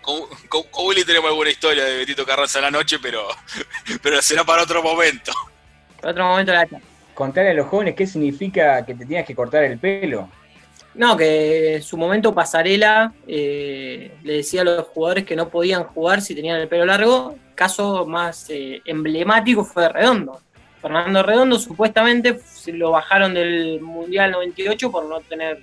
Con, 0.00 0.22
con- 0.48 0.62
con 0.70 0.86
Willy 0.86 1.04
tenemos 1.04 1.28
alguna 1.28 1.50
historia 1.50 1.84
de 1.84 1.98
Betito 1.98 2.24
Carranza 2.24 2.58
a 2.58 2.62
la 2.62 2.70
noche, 2.70 2.98
pero, 3.00 3.28
pero 4.02 4.22
será 4.22 4.44
para 4.44 4.62
otro 4.62 4.82
momento. 4.82 5.32
En 6.02 6.08
otro 6.08 6.24
momento 6.26 6.52
la 6.52 6.66
Contarle 7.12 7.50
a 7.50 7.54
los 7.54 7.66
jóvenes 7.66 7.96
qué 7.96 8.06
significa 8.06 8.86
que 8.86 8.94
te 8.94 9.04
tienes 9.04 9.26
que 9.26 9.34
cortar 9.34 9.64
el 9.64 9.78
pelo. 9.78 10.30
No, 10.94 11.16
que 11.16 11.76
en 11.76 11.82
su 11.82 11.96
momento 11.96 12.32
Pasarela 12.32 13.12
eh, 13.26 14.16
le 14.22 14.32
decía 14.34 14.62
a 14.62 14.64
los 14.64 14.86
jugadores 14.86 15.24
que 15.24 15.34
no 15.36 15.48
podían 15.48 15.84
jugar 15.84 16.22
si 16.22 16.34
tenían 16.34 16.60
el 16.60 16.68
pelo 16.68 16.86
largo. 16.86 17.36
Caso 17.56 18.06
más 18.06 18.46
eh, 18.50 18.80
emblemático 18.84 19.64
fue 19.64 19.88
Redondo. 19.88 20.40
Fernando 20.80 21.22
Redondo 21.22 21.58
supuestamente 21.58 22.38
se 22.38 22.72
lo 22.72 22.92
bajaron 22.92 23.34
del 23.34 23.80
Mundial 23.80 24.30
98 24.30 24.90
por 24.90 25.06
no 25.06 25.20
tener 25.20 25.60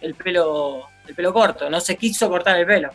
el 0.00 0.14
pelo, 0.14 0.88
el 1.06 1.14
pelo 1.14 1.32
corto. 1.32 1.70
No 1.70 1.80
se 1.80 1.96
quiso 1.96 2.28
cortar 2.28 2.58
el 2.58 2.66
pelo. 2.66 2.90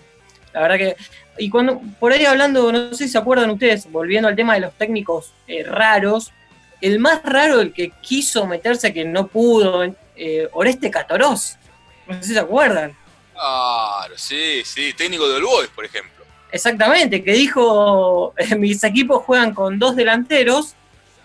La 0.53 0.61
verdad 0.61 0.77
que. 0.77 0.95
Y 1.37 1.49
cuando, 1.49 1.81
por 1.99 2.11
ahí 2.11 2.25
hablando, 2.25 2.71
no 2.71 2.89
sé 2.89 3.05
si 3.05 3.09
se 3.09 3.17
acuerdan 3.17 3.49
ustedes, 3.49 3.91
volviendo 3.91 4.27
al 4.27 4.35
tema 4.35 4.53
de 4.53 4.59
los 4.59 4.73
técnicos 4.73 5.33
eh, 5.47 5.63
raros, 5.63 6.31
el 6.79 6.99
más 6.99 7.23
raro, 7.23 7.59
el 7.61 7.73
que 7.73 7.91
quiso 8.01 8.45
meterse 8.45 8.93
que 8.93 9.03
no 9.05 9.27
pudo, 9.27 9.83
eh, 10.15 10.47
Oreste 10.51 10.91
Catorós. 10.91 11.57
No 12.05 12.13
sé 12.15 12.23
si 12.23 12.33
se 12.33 12.39
acuerdan. 12.39 12.95
Claro, 13.33 14.13
sí, 14.15 14.61
sí. 14.63 14.93
Técnico 14.93 15.27
de 15.27 15.41
Boys, 15.41 15.69
por 15.69 15.85
ejemplo. 15.85 16.23
Exactamente, 16.51 17.23
que 17.23 17.33
dijo, 17.33 18.35
mis 18.57 18.83
equipos 18.83 19.23
juegan 19.23 19.55
con 19.55 19.79
dos 19.79 19.95
delanteros 19.95 20.75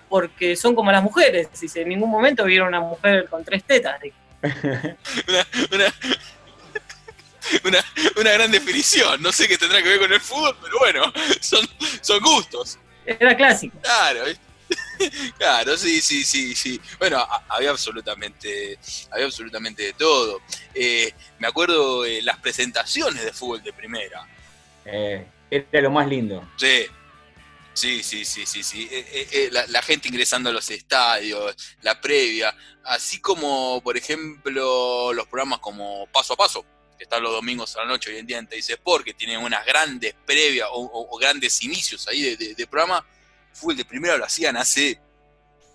porque 0.08 0.56
son 0.56 0.74
como 0.74 0.90
las 0.92 1.02
mujeres. 1.02 1.48
Dice, 1.60 1.82
en 1.82 1.88
ningún 1.88 2.10
momento 2.10 2.44
vieron 2.44 2.68
una 2.68 2.80
mujer 2.80 3.28
con 3.28 3.44
tres 3.44 3.64
tetas. 3.64 4.00
Una, 4.42 5.46
una, 5.72 5.94
una, 7.64 7.84
una 8.16 8.32
gran 8.32 8.50
definición. 8.50 9.22
No 9.22 9.32
sé 9.32 9.48
qué 9.48 9.58
tendrá 9.58 9.82
que 9.82 9.88
ver 9.88 9.98
con 9.98 10.12
el 10.12 10.20
fútbol, 10.20 10.56
pero 10.62 10.78
bueno, 10.78 11.12
son, 11.40 11.66
son 12.00 12.20
gustos. 12.20 12.78
Era 13.04 13.36
clásico. 13.36 13.78
Claro, 13.80 14.24
claro, 15.38 15.76
sí, 15.76 16.00
sí, 16.00 16.24
sí, 16.24 16.54
sí. 16.54 16.80
Bueno, 16.98 17.24
había 17.48 17.70
absolutamente, 17.70 18.78
había 19.10 19.26
absolutamente 19.26 19.82
de 19.82 19.92
todo. 19.94 20.40
Eh, 20.74 21.12
me 21.38 21.48
acuerdo 21.48 22.04
eh, 22.04 22.20
las 22.22 22.38
presentaciones 22.38 23.24
de 23.24 23.32
fútbol 23.32 23.62
de 23.62 23.72
primera. 23.72 24.26
Eh, 24.84 25.26
era 25.50 25.82
lo 25.82 25.90
más 25.90 26.06
lindo. 26.06 26.48
Sí, 26.56 26.86
sí, 27.78 28.02
sí, 28.02 28.24
sí, 28.24 28.44
sí, 28.46 28.62
sí. 28.62 28.88
Eh, 28.90 29.06
eh, 29.12 29.28
eh, 29.32 29.50
la, 29.68 29.82
gente 29.82 30.08
ingresando 30.08 30.50
a 30.50 30.52
los 30.52 30.68
estadios, 30.70 31.54
la 31.82 32.00
previa, 32.00 32.54
así 32.84 33.20
como, 33.20 33.80
por 33.82 33.96
ejemplo, 33.96 35.12
los 35.12 35.26
programas 35.28 35.60
como 35.60 36.06
Paso 36.12 36.34
a 36.34 36.36
Paso, 36.36 36.64
que 36.96 37.04
están 37.04 37.22
los 37.22 37.32
domingos 37.32 37.76
a 37.76 37.80
la 37.80 37.86
noche 37.86 38.10
hoy 38.10 38.18
en 38.18 38.26
día 38.26 38.38
en 38.38 38.46
Teis 38.48 38.68
Sport, 38.70 39.04
que 39.04 39.14
tienen 39.14 39.40
unas 39.40 39.64
grandes 39.64 40.14
previas 40.26 40.68
o, 40.72 41.16
grandes 41.18 41.62
inicios 41.62 42.06
ahí 42.08 42.22
de, 42.22 42.36
de- 42.36 42.54
de 42.54 42.66
programa. 42.66 43.04
Fútbol 43.52 43.76
de 43.76 43.84
primera 43.84 44.16
lo 44.16 44.24
hacían 44.24 44.56
hace 44.56 45.00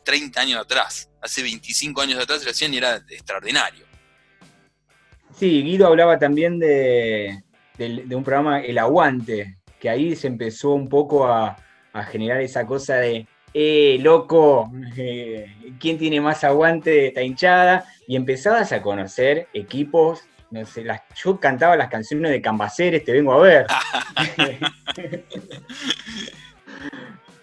30 0.04 0.42
años 0.42 0.62
atrás, 0.62 1.10
hace 1.22 1.42
25 1.42 2.02
años 2.02 2.22
atrás 2.22 2.44
lo 2.44 2.52
hacían 2.52 2.74
y 2.74 2.78
era 2.78 2.98
extraordinario. 3.10 3.86
Sí, 5.38 5.63
Guido 5.63 5.88
hablaba 5.88 6.20
también 6.20 6.60
de, 6.60 7.44
del- 7.78 8.08
de 8.08 8.16
un 8.16 8.24
programa 8.24 8.60
El 8.62 8.78
Aguante, 8.78 9.58
que 9.80 9.89
ahí 9.89 10.16
se 10.16 10.28
empezó 10.28 10.72
un 10.72 10.88
poco 10.89 11.28
a, 11.28 11.58
a 11.93 12.03
generar 12.03 12.41
esa 12.41 12.65
cosa 12.65 12.95
de, 12.95 13.27
eh, 13.53 13.97
loco, 14.01 14.71
eh, 14.97 15.56
¿quién 15.79 15.97
tiene 15.97 16.19
más 16.19 16.43
aguante 16.43 16.89
de 16.89 17.08
esta 17.08 17.21
hinchada? 17.21 17.86
Y 18.08 18.15
empezabas 18.15 18.71
a 18.71 18.82
conocer 18.82 19.47
equipos, 19.53 20.23
no 20.51 20.65
sé, 20.65 20.84
las, 20.84 21.01
yo 21.15 21.39
cantaba 21.39 21.75
las 21.75 21.89
canciones 21.89 22.32
de 22.32 22.41
Cambaceres, 22.41 23.03
te 23.03 23.12
vengo 23.12 23.34
a 23.34 23.39
ver. 23.39 23.67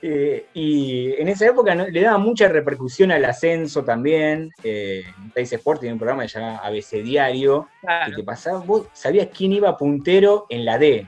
Eh, 0.02 0.46
y 0.54 1.12
en 1.20 1.28
esa 1.28 1.44
época 1.44 1.74
le 1.74 2.00
daba 2.00 2.16
mucha 2.16 2.48
repercusión 2.48 3.12
al 3.12 3.22
ascenso 3.22 3.84
también. 3.84 4.50
Eh, 4.64 5.04
País 5.34 5.52
Sport 5.52 5.80
tiene 5.80 5.92
un 5.92 5.98
programa 5.98 6.22
que 6.22 6.30
se 6.30 6.40
llama 6.40 6.56
ABC 6.58 7.02
Diario, 7.02 7.68
que 8.06 8.12
te 8.16 8.22
pasaba, 8.22 8.60
vos 8.60 8.86
sabías 8.94 9.28
quién 9.36 9.52
iba 9.52 9.76
puntero 9.76 10.46
en 10.48 10.64
la 10.64 10.78
D. 10.78 11.06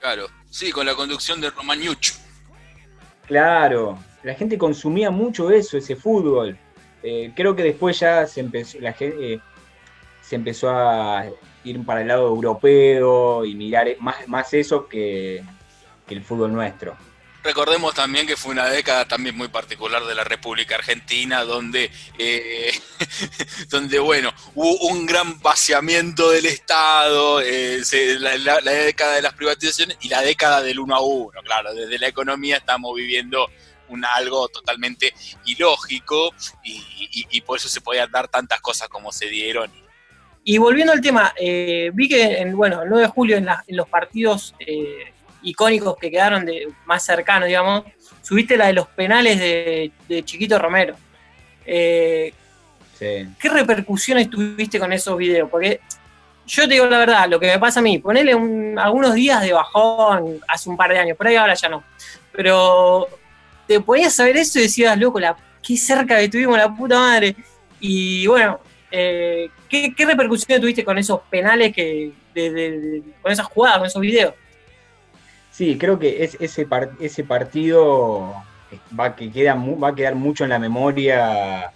Claro, 0.00 0.26
sí, 0.50 0.70
con 0.72 0.86
la 0.86 0.94
conducción 0.94 1.40
de 1.40 1.50
Romanucci. 1.50 2.12
Claro, 3.26 3.98
la 4.22 4.34
gente 4.34 4.56
consumía 4.56 5.10
mucho 5.10 5.50
eso, 5.50 5.76
ese 5.76 5.96
fútbol. 5.96 6.58
Eh, 7.02 7.32
creo 7.34 7.54
que 7.54 7.62
después 7.62 7.98
ya 8.00 8.26
se 8.26 8.40
empezó, 8.40 8.78
la 8.80 8.92
gente, 8.92 9.34
eh, 9.34 9.40
se 10.20 10.36
empezó 10.36 10.70
a 10.70 11.26
ir 11.64 11.84
para 11.84 12.02
el 12.02 12.08
lado 12.08 12.28
europeo 12.28 13.44
y 13.44 13.54
mirar 13.54 13.88
más, 14.00 14.26
más 14.28 14.52
eso 14.54 14.88
que, 14.88 15.44
el 16.08 16.24
fútbol 16.24 16.52
nuestro. 16.52 16.96
Recordemos 17.48 17.94
también 17.94 18.26
que 18.26 18.36
fue 18.36 18.52
una 18.52 18.68
década 18.68 19.08
también 19.08 19.34
muy 19.34 19.48
particular 19.48 20.04
de 20.04 20.14
la 20.14 20.22
República 20.22 20.74
Argentina, 20.74 21.44
donde, 21.44 21.90
eh, 22.18 22.70
donde 23.70 23.98
bueno, 23.98 24.34
hubo 24.54 24.90
un 24.90 25.06
gran 25.06 25.40
vaciamiento 25.40 26.30
del 26.30 26.44
Estado, 26.44 27.40
eh, 27.40 27.80
la, 28.18 28.60
década 28.60 29.14
de 29.14 29.22
las 29.22 29.32
privatizaciones 29.32 29.96
y 30.02 30.10
la 30.10 30.20
década 30.20 30.60
del 30.60 30.78
uno 30.78 30.94
a 30.94 31.00
uno. 31.00 31.40
Claro, 31.42 31.72
desde 31.72 31.98
la 31.98 32.08
economía 32.08 32.58
estamos 32.58 32.94
viviendo 32.94 33.48
un, 33.88 34.04
algo 34.04 34.48
totalmente 34.48 35.14
ilógico 35.46 36.34
y, 36.62 37.40
por 37.40 37.56
eso 37.56 37.70
se 37.70 37.80
podían 37.80 38.10
dar 38.10 38.28
tantas 38.28 38.60
cosas 38.60 38.90
como 38.90 39.10
se 39.10 39.26
dieron. 39.26 39.72
Y 40.44 40.58
volviendo 40.58 40.92
al 40.92 41.00
tema, 41.00 41.32
eh, 41.40 41.90
vi 41.94 42.10
que 42.10 42.40
en, 42.40 42.54
bueno, 42.54 42.82
el 42.82 42.90
9 42.90 43.06
de 43.06 43.08
julio 43.08 43.38
en, 43.38 43.48
en 43.48 43.74
los 43.74 43.88
partidos 43.88 44.54
icónicos 45.42 45.96
que 45.96 46.10
quedaron 46.10 46.44
de, 46.44 46.68
más 46.86 47.04
cercanos, 47.04 47.46
digamos, 47.46 47.84
subiste 48.22 48.56
la 48.56 48.66
de 48.66 48.72
los 48.74 48.86
penales 48.88 49.38
de, 49.38 50.22
Chiquito 50.24 50.58
Romero. 50.58 50.94
Eh, 51.64 52.32
¿Qué 52.98 53.48
repercusiones 53.48 54.28
tuviste 54.28 54.78
con 54.78 54.92
esos 54.92 55.16
videos? 55.16 55.48
Porque 55.50 55.80
yo 56.46 56.66
te 56.66 56.74
digo 56.74 56.86
la 56.86 56.98
verdad, 56.98 57.28
lo 57.28 57.38
que 57.38 57.46
me 57.46 57.58
pasa 57.58 57.80
a 57.80 57.82
mí, 57.82 57.98
ponele 57.98 58.32
algunos 58.32 59.14
días 59.14 59.42
de 59.42 59.52
bajón 59.52 60.40
hace 60.48 60.68
un 60.68 60.76
par 60.76 60.90
de 60.90 60.98
años, 60.98 61.16
por 61.16 61.26
ahí 61.26 61.36
ahora 61.36 61.54
ya 61.54 61.68
no. 61.68 61.84
Pero 62.32 63.06
te 63.66 63.80
podías 63.80 64.14
saber 64.14 64.36
eso 64.38 64.58
y 64.58 64.62
decías, 64.62 64.98
loco, 64.98 65.20
la, 65.20 65.36
qué 65.62 65.76
cerca 65.76 66.18
que 66.18 66.28
tuvimos 66.28 66.56
la 66.56 66.74
puta 66.74 66.98
madre. 66.98 67.36
Y 67.78 68.26
bueno, 68.26 68.60
eh, 68.90 69.50
¿qué, 69.68 69.92
repercusiones 69.98 70.60
tuviste 70.60 70.84
con 70.84 70.98
esos 70.98 71.20
penales 71.30 71.74
que, 71.74 72.12
con 73.20 73.30
esas 73.30 73.46
jugadas, 73.46 73.78
con 73.78 73.86
esos 73.86 74.00
videos? 74.00 74.34
Sí, 75.58 75.76
creo 75.76 75.98
que 75.98 76.22
es, 76.22 76.36
ese, 76.38 76.66
partido 77.24 78.32
va, 78.96 79.16
que 79.16 79.32
queda, 79.32 79.56
va 79.56 79.88
a 79.88 79.94
quedar 79.96 80.14
mucho 80.14 80.44
en 80.44 80.50
la 80.50 80.60
memoria 80.60 81.72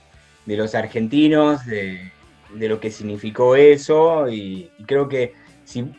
de 0.47 0.57
los 0.57 0.77
argentinos, 0.77 1.67
de, 1.67 2.13
lo 2.55 2.79
que 2.79 2.93
significó 2.93 3.57
eso, 3.57 4.29
y, 4.29 4.71
creo 4.87 5.09
que 5.09 5.35
si 5.65 5.93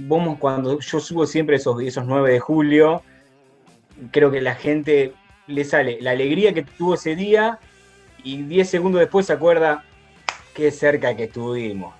vamos 0.00 0.38
cuando 0.38 0.80
yo 0.80 0.98
subo 0.98 1.26
siempre 1.26 1.56
esos, 1.56 1.78
esos 1.82 2.06
9 2.06 2.32
de 2.32 2.40
julio, 2.40 3.02
creo 4.12 4.30
que 4.30 4.40
la 4.40 4.54
gente 4.54 5.12
le 5.46 5.64
sale 5.64 5.98
la 6.00 6.12
alegría 6.12 6.54
que 6.54 6.62
tuvo 6.62 6.94
ese 6.94 7.16
día 7.16 7.58
y 8.24 8.44
10 8.44 8.66
segundos 8.66 9.00
después 9.00 9.26
se 9.26 9.34
acuerda 9.34 9.84
qué 10.54 10.70
cerca 10.70 11.14
que 11.14 11.24
estuvimos. 11.24 11.94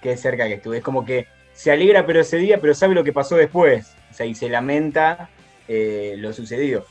Qué 0.00 0.16
cerca 0.16 0.46
que 0.46 0.54
estuve. 0.54 0.76
Es 0.78 0.84
como 0.84 1.04
que 1.04 1.26
se 1.54 1.72
alegra 1.72 2.06
pero 2.06 2.20
ese 2.20 2.36
día, 2.36 2.60
pero 2.60 2.72
sabe 2.72 2.94
lo 2.94 3.02
que 3.02 3.12
pasó 3.12 3.34
después 3.34 3.96
y 4.20 4.34
se 4.34 4.48
lamenta 4.48 5.30
eh, 5.68 6.14
lo 6.18 6.32
sucedido. 6.32 6.86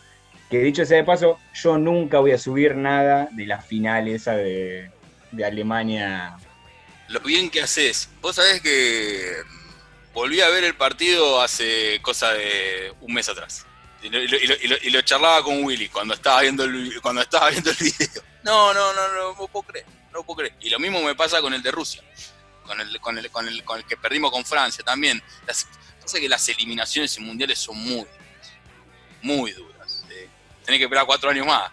Que 0.50 0.60
dicho 0.60 0.86
sea 0.86 0.98
de 0.98 1.04
paso, 1.04 1.40
yo 1.54 1.78
nunca 1.78 2.20
voy 2.20 2.32
a 2.32 2.38
subir 2.38 2.76
nada 2.76 3.30
de 3.32 3.46
la 3.46 3.62
final 3.62 4.08
esa 4.08 4.34
de, 4.34 4.92
Alemania. 5.46 6.36
Lo 7.08 7.20
bien 7.22 7.50
que 7.50 7.62
haces. 7.62 8.10
Vos 8.22 8.36
sabés 8.36 8.62
que 8.62 9.34
volví 10.14 10.42
a 10.42 10.50
ver 10.50 10.64
el 10.66 10.76
partido 10.76 11.42
hace 11.42 12.00
cosa 12.02 12.34
de 12.34 12.94
un 13.00 13.14
mes 13.14 13.30
atrás. 13.30 13.66
Y 14.04 14.90
lo, 14.90 15.02
charlaba 15.04 15.44
con 15.44 15.64
Willy 15.64 15.88
cuando 15.88 16.16
estaba 16.16 16.42
viendo 16.42 16.64
el, 16.64 17.00
cuando 17.02 17.22
estaba 17.22 17.50
viendo 17.50 17.70
el 17.70 17.78
video. 17.78 18.24
No, 18.44 18.74
no, 18.74 18.94
no, 18.94 19.08
no, 19.08 19.36
no 19.36 19.48
puedo 19.48 19.64
creer, 19.64 19.86
no 20.12 20.24
puedo 20.24 20.38
creer. 20.38 20.56
Y 20.60 20.70
lo 20.70 20.80
mismo 20.80 21.02
me 21.02 21.16
pasa 21.16 21.40
con 21.40 21.54
el 21.54 21.62
de 21.62 21.72
Rusia, 21.72 22.02
con 22.66 22.82
el, 22.82 23.00
con 23.00 23.18
el, 23.18 23.30
con 23.30 23.48
el, 23.48 23.64
con 23.64 23.78
el 23.78 23.86
que 23.86 23.96
perdimos 23.96 24.32
con 24.32 24.44
Francia 24.44 24.84
también. 24.84 25.22
Pasa 26.12 26.20
que 26.20 26.28
las 26.28 26.50
eliminaciones 26.50 27.18
en 27.18 27.24
mundiales 27.24 27.58
son 27.58 27.78
muy, 27.82 28.04
muy 29.22 29.54
duras. 29.54 30.06
Eh. 30.10 30.28
Tenés 30.66 30.80
que 30.80 30.84
esperar 30.84 31.06
cuatro 31.06 31.30
años 31.30 31.46
más. 31.46 31.72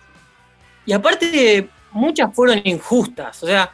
Y 0.86 0.92
aparte, 0.92 1.68
muchas 1.90 2.32
fueron 2.32 2.60
injustas. 2.62 3.42
O 3.42 3.48
sea, 3.48 3.72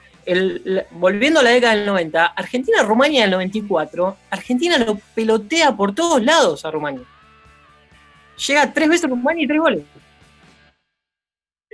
volviendo 0.92 1.40
a 1.40 1.42
la 1.42 1.50
década 1.50 1.76
del 1.76 1.84
90, 1.84 2.24
Argentina-Rumania 2.28 3.20
del 3.20 3.32
94, 3.32 4.16
Argentina 4.30 4.78
lo 4.78 4.96
pelotea 5.14 5.76
por 5.76 5.94
todos 5.94 6.24
lados 6.24 6.64
a 6.64 6.70
Rumania. 6.70 7.04
Llega 8.46 8.72
tres 8.72 8.88
veces 8.88 9.04
a 9.04 9.08
Rumania 9.08 9.44
y 9.44 9.46
tres 9.46 9.60
goles. 9.60 9.82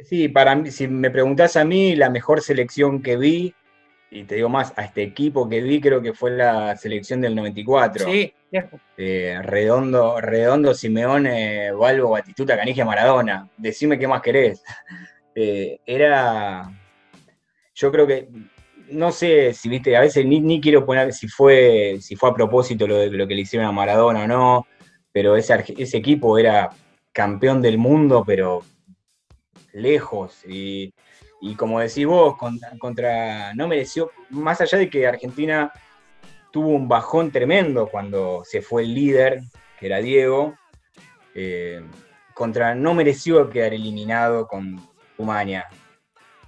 Sí, 0.08 0.28
para 0.28 0.56
mí, 0.56 0.68
si 0.72 0.88
me 0.88 1.12
preguntás 1.12 1.56
a 1.56 1.64
mí, 1.64 1.94
la 1.94 2.10
mejor 2.10 2.42
selección 2.42 3.00
que 3.04 3.16
vi 3.16 3.54
y 4.10 4.24
te 4.24 4.34
digo 4.34 4.48
más, 4.48 4.72
a 4.76 4.84
este 4.84 5.02
equipo 5.02 5.48
que 5.48 5.60
vi 5.60 5.80
creo 5.80 6.02
que 6.02 6.12
fue 6.12 6.32
la 6.32 6.76
selección 6.76 7.20
del 7.20 7.34
94. 7.34 8.04
Sí, 8.04 8.32
eh, 8.96 9.38
Redondo, 9.42 10.20
Redondo, 10.20 10.74
Simeone, 10.74 11.70
Balbo, 11.72 12.10
Batistuta, 12.10 12.56
Canigia, 12.56 12.84
Maradona. 12.84 13.48
Decime 13.56 13.98
qué 13.98 14.08
más 14.08 14.22
querés. 14.22 14.62
Eh, 15.32 15.78
era, 15.86 16.68
yo 17.72 17.92
creo 17.92 18.04
que, 18.04 18.28
no 18.90 19.12
sé 19.12 19.54
si 19.54 19.68
viste, 19.68 19.96
a 19.96 20.00
veces 20.00 20.26
ni, 20.26 20.60
quiero 20.60 20.84
poner 20.84 21.12
si 21.12 21.28
fue, 21.28 21.98
si 22.00 22.16
fue 22.16 22.30
a 22.30 22.34
propósito 22.34 22.86
lo 22.88 23.06
lo 23.06 23.28
que 23.28 23.36
le 23.36 23.42
hicieron 23.42 23.68
a 23.68 23.72
Maradona 23.72 24.24
o 24.24 24.26
no, 24.26 24.66
pero 25.12 25.36
ese, 25.36 25.64
ese 25.78 25.96
equipo 25.98 26.36
era 26.36 26.70
campeón 27.12 27.62
del 27.62 27.78
mundo, 27.78 28.24
pero 28.26 28.64
lejos. 29.72 30.44
Y 30.46 30.92
y 31.40 31.54
como 31.54 31.80
decís 31.80 32.06
vos, 32.06 32.36
contra, 32.78 33.54
no 33.54 33.66
mereció, 33.66 34.10
más 34.28 34.60
allá 34.60 34.78
de 34.78 34.90
que 34.90 35.06
Argentina 35.06 35.72
tuvo 36.52 36.68
un 36.68 36.88
bajón 36.88 37.30
tremendo 37.30 37.88
cuando 37.88 38.42
se 38.44 38.60
fue 38.60 38.82
el 38.82 38.94
líder, 38.94 39.40
que 39.78 39.86
era 39.86 39.98
Diego, 39.98 40.54
eh, 41.34 41.82
contra 42.34 42.74
no 42.74 42.94
mereció 42.94 43.48
quedar 43.48 43.72
eliminado 43.72 44.46
con 44.46 44.80
Rumania. 45.16 45.66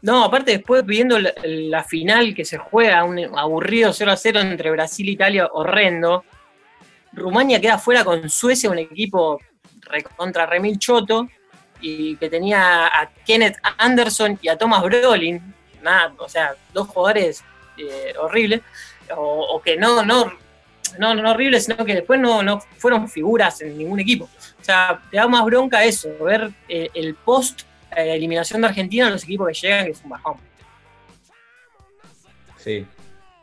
No, 0.03 0.25
aparte 0.25 0.53
después 0.53 0.85
viendo 0.85 1.19
la, 1.19 1.85
final 1.85 2.35
que 2.35 2.45
se 2.45 2.59
juega, 2.59 3.05
un 3.05 3.19
aburrido 3.39 3.93
0 3.93 4.11
a 4.11 4.17
0 4.17 4.41
entre 4.41 4.71
Brasil 4.73 5.09
e 5.09 5.13
Italia, 5.13 5.49
horrendo, 5.53 6.25
Rumania 7.13 7.61
queda 7.61 7.79
fuera 7.79 8.05
con 8.05 8.29
Suecia, 8.29 8.71
un 8.71 8.79
equipo 8.79 9.39
contra 10.17 10.47
Remil 10.47 10.79
Choto, 10.79 11.29
y 11.83 12.17
que 12.17 12.31
tenía 12.31 12.87
a 12.87 13.11
Kenneth 13.27 13.57
Anderson 13.77 14.39
y 14.41 14.49
a 14.49 14.57
Thomas 14.57 14.83
Brolin, 14.83 15.55
nada, 15.83 16.15
o 16.17 16.29
sea, 16.29 16.55
dos 16.73 16.89
jugadores 16.89 17.43
eh, 17.77 18.15
horribles, 18.19 18.63
o, 19.15 19.61
que 19.63 19.77
no, 19.77 20.03
no, 20.05 20.33
no, 20.99 21.15
no 21.15 21.31
horribles, 21.31 21.65
sino 21.65 21.85
que 21.85 21.97
después 21.97 22.19
no, 22.19 22.43
no 22.43 22.61
fueron 22.79 23.09
figuras 23.09 23.61
en 23.61 23.77
ningún 23.77 24.01
equipo. 24.01 24.25
O 24.61 24.65
sea, 24.65 25.03
te 25.11 25.17
da 25.17 25.27
más 25.29 25.45
bronca 25.45 25.85
eso, 25.85 26.09
ver 26.21 26.51
eh, 26.69 26.89
el 26.95 27.15
post 27.17 27.63
eh, 27.97 28.15
eliminación 28.15 28.63
de 28.63 28.69
Argentina 28.69 29.07
en 29.07 29.13
los 29.13 29.25
equipos 29.25 29.49
que 29.49 29.55
llegan, 29.55 29.85
que 29.85 29.91
es 29.91 30.01
un 30.03 30.11
bajón. 30.11 30.37
Sí. 32.57 32.87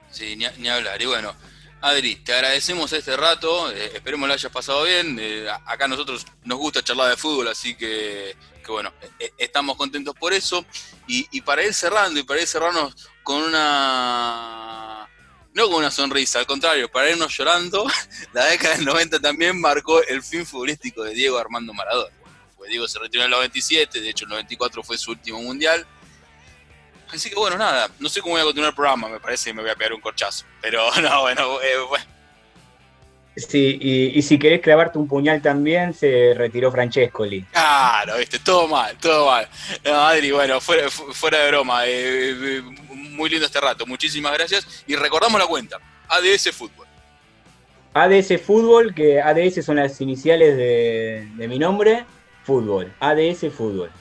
Sí, 0.10 0.36
ni, 0.36 0.46
ni 0.58 0.70
hablar. 0.70 1.00
Y 1.00 1.06
bueno, 1.06 1.36
Adri, 1.82 2.18
te 2.18 2.34
agradecemos 2.34 2.92
este 2.92 3.16
rato, 3.16 3.72
eh, 3.72 3.92
esperemos 3.94 4.28
lo 4.28 4.34
hayas 4.34 4.52
pasado 4.52 4.84
bien. 4.84 5.18
Eh, 5.20 5.48
acá 5.66 5.86
a 5.86 5.88
nosotros 5.88 6.26
nos 6.44 6.58
gusta 6.58 6.84
charlar 6.84 7.10
de 7.10 7.16
fútbol, 7.16 7.48
así 7.48 7.76
que, 7.76 8.36
bueno, 8.68 8.94
eh, 9.18 9.32
estamos 9.38 9.78
contentos 9.78 10.14
por 10.16 10.34
eso. 10.34 10.66
Y, 11.08 11.42
para 11.42 11.64
ir 11.64 11.74
cerrando, 11.74 12.20
y 12.20 12.24
para 12.24 12.42
ir 12.42 12.48
cerrarnos 12.48 12.96
con 13.24 13.42
una. 13.42 15.08
No 15.54 15.68
con 15.68 15.78
una 15.78 15.90
sonrisa, 15.90 16.40
al 16.40 16.46
contrario, 16.46 16.92
para 16.92 17.10
irnos 17.10 17.36
llorando, 17.36 17.88
la 18.34 18.46
década 18.46 18.76
del 18.76 18.86
90 18.86 19.20
también 19.20 19.60
marcó 19.60 20.04
el 20.04 20.22
fin 20.22 20.46
futbolístico 20.46 21.04
de 21.04 21.14
Diego 21.14 21.38
Armando 21.38 21.74
Maradona. 21.74 22.16
Pues 22.58 22.70
Diego 22.70 22.88
se 22.88 23.00
retiró 23.00 23.24
en 23.24 23.32
el 23.32 23.32
97, 23.32 24.02
de 24.02 24.10
hecho 24.10 24.26
el 24.26 24.32
94 24.32 24.84
fue 24.84 24.98
su 24.98 25.12
último 25.12 25.42
mundial 25.42 25.88
Así 27.12 27.30
que 27.30 27.36
bueno, 27.36 27.58
nada, 27.58 27.90
no 28.00 28.08
sé 28.10 28.22
cómo 28.22 28.34
voy 28.34 28.42
a 28.42 28.46
continuar 28.46 28.70
el 28.70 28.76
programa, 28.76 29.10
me 29.10 29.20
parece 29.20 29.50
que 29.50 29.54
me 29.54 29.62
voy 29.62 29.72
a 29.72 29.76
pegar 29.76 29.94
un 29.94 30.02
corchazo. 30.02 30.46
Pero 30.62 30.90
no, 31.02 31.22
bueno, 31.22 31.62
eh, 31.62 31.78
bueno. 31.88 32.06
Sí, 33.36 33.78
y, 33.82 34.22
si 34.22 34.38
querés 34.38 34.60
clavarte 34.62 34.98
un 34.98 35.08
puñal 35.08 35.42
también, 35.42 35.94
se 35.94 36.34
retiró 36.36 36.72
Francescoli. 36.72 37.44
Claro, 37.44 38.18
viste, 38.18 38.40
todo 38.40 38.68
mal, 38.68 38.98
todo 38.98 39.28
mal. 39.28 39.48
No, 39.84 39.94
Adri, 39.94 40.32
bueno, 40.32 40.60
fuera, 40.60 40.90
fuera 40.90 41.40
de 41.40 41.48
broma, 41.50 41.86
eh, 41.86 42.32
eh, 42.32 42.62
muy 42.92 43.30
lindo 43.30 43.46
este 43.46 43.62
rato, 43.62 43.86
muchísimas 43.86 44.34
gracias. 44.34 44.84
Y 44.88 44.96
recordamos 44.96 45.40
la 45.40 45.48
cuenta, 45.48 45.78
ADS 46.10 46.52
Fútbol. 46.52 46.88
ADS 47.94 48.42
Fútbol, 48.42 48.94
que 48.94 49.22
ADS 49.22 49.64
son 49.66 49.78
las 49.78 50.00
iniciales 50.02 50.58
de, 50.58 51.48
mi 51.48 51.60
nombre, 51.60 52.06
Fútbol, 52.44 52.94
ADS 53.00 53.52
Fútbol. 53.56 53.92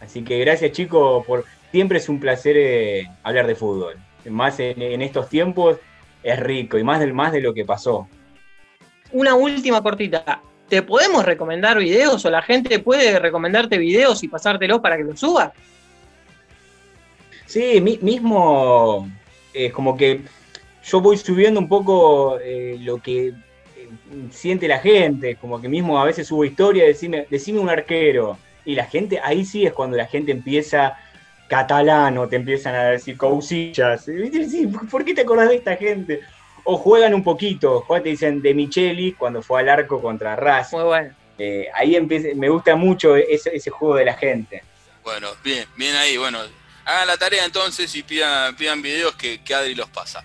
Así 0.00 0.22
que 0.22 0.38
gracias 0.38 0.72
chicos, 0.72 1.24
por 1.26 1.44
siempre 1.70 1.98
es 1.98 2.08
un 2.08 2.20
placer 2.20 2.56
eh, 2.56 3.08
hablar 3.22 3.46
de 3.46 3.54
fútbol. 3.54 3.96
Más 4.28 4.58
en, 4.60 5.02
estos 5.02 5.28
tiempos 5.28 5.78
es 6.22 6.40
rico 6.40 6.78
y 6.78 6.84
más, 6.84 7.00
del, 7.00 7.12
más 7.12 7.32
de 7.32 7.40
lo 7.40 7.54
que 7.54 7.64
pasó. 7.64 8.08
Una 9.12 9.34
última 9.34 9.82
cortita. 9.82 10.42
¿Te 10.68 10.82
podemos 10.82 11.24
recomendar 11.24 11.78
videos 11.78 12.24
o 12.24 12.30
la 12.30 12.42
gente 12.42 12.80
puede 12.80 13.20
recomendarte 13.20 13.78
videos 13.78 14.24
y 14.24 14.28
pasártelos 14.28 14.80
para 14.80 14.96
que 14.96 15.04
los 15.04 15.20
subas? 15.20 15.52
Sí, 17.46 17.80
mismo 17.80 19.08
es 19.54 19.72
como 19.72 19.96
que 19.96 20.22
yo 20.84 21.00
voy 21.00 21.16
subiendo 21.16 21.60
un 21.60 21.68
poco 21.68 22.38
eh, 22.40 22.76
lo 22.80 22.98
que 22.98 23.28
eh, 23.28 23.34
siente 24.30 24.66
la 24.66 24.78
gente, 24.78 25.36
como 25.36 25.60
que 25.60 25.68
mismo 25.68 26.00
a 26.00 26.04
veces 26.04 26.26
subo 26.26 26.44
historia, 26.44 26.84
decime, 26.84 27.26
decime 27.30 27.60
un 27.60 27.70
arquero, 27.70 28.38
y 28.64 28.74
la 28.74 28.84
gente, 28.84 29.20
ahí 29.22 29.44
sí 29.44 29.64
es 29.64 29.72
cuando 29.72 29.96
la 29.96 30.06
gente 30.06 30.32
empieza 30.32 30.98
catalano, 31.48 32.28
te 32.28 32.36
empiezan 32.36 32.74
a 32.74 32.84
decir 32.84 33.16
cousillas, 33.16 34.06
¿por 34.90 35.04
qué 35.04 35.14
te 35.14 35.22
acordás 35.22 35.48
de 35.48 35.56
esta 35.56 35.76
gente? 35.76 36.20
O 36.64 36.76
juegan 36.76 37.14
un 37.14 37.22
poquito, 37.22 37.84
te 38.02 38.08
dicen 38.08 38.42
de 38.42 38.54
Micheli 38.54 39.12
cuando 39.12 39.42
fue 39.42 39.60
al 39.60 39.68
arco 39.68 40.00
contra 40.00 40.34
Raz. 40.34 40.72
Muy 40.72 40.82
bueno. 40.82 41.14
Eh, 41.38 41.68
ahí 41.74 41.94
empieza, 41.94 42.28
me 42.34 42.48
gusta 42.48 42.76
mucho 42.76 43.14
ese, 43.14 43.54
ese 43.54 43.70
juego 43.70 43.96
de 43.96 44.06
la 44.06 44.14
gente. 44.14 44.62
Bueno, 45.04 45.28
bien, 45.44 45.64
bien 45.76 45.94
ahí, 45.94 46.16
bueno, 46.16 46.40
hagan 46.84 47.06
la 47.06 47.16
tarea 47.16 47.44
entonces 47.44 47.94
y 47.94 48.02
pidan, 48.02 48.56
pidan 48.56 48.82
videos 48.82 49.14
que, 49.14 49.42
que 49.42 49.54
Adri 49.54 49.74
los 49.74 49.88
pasa. 49.88 50.24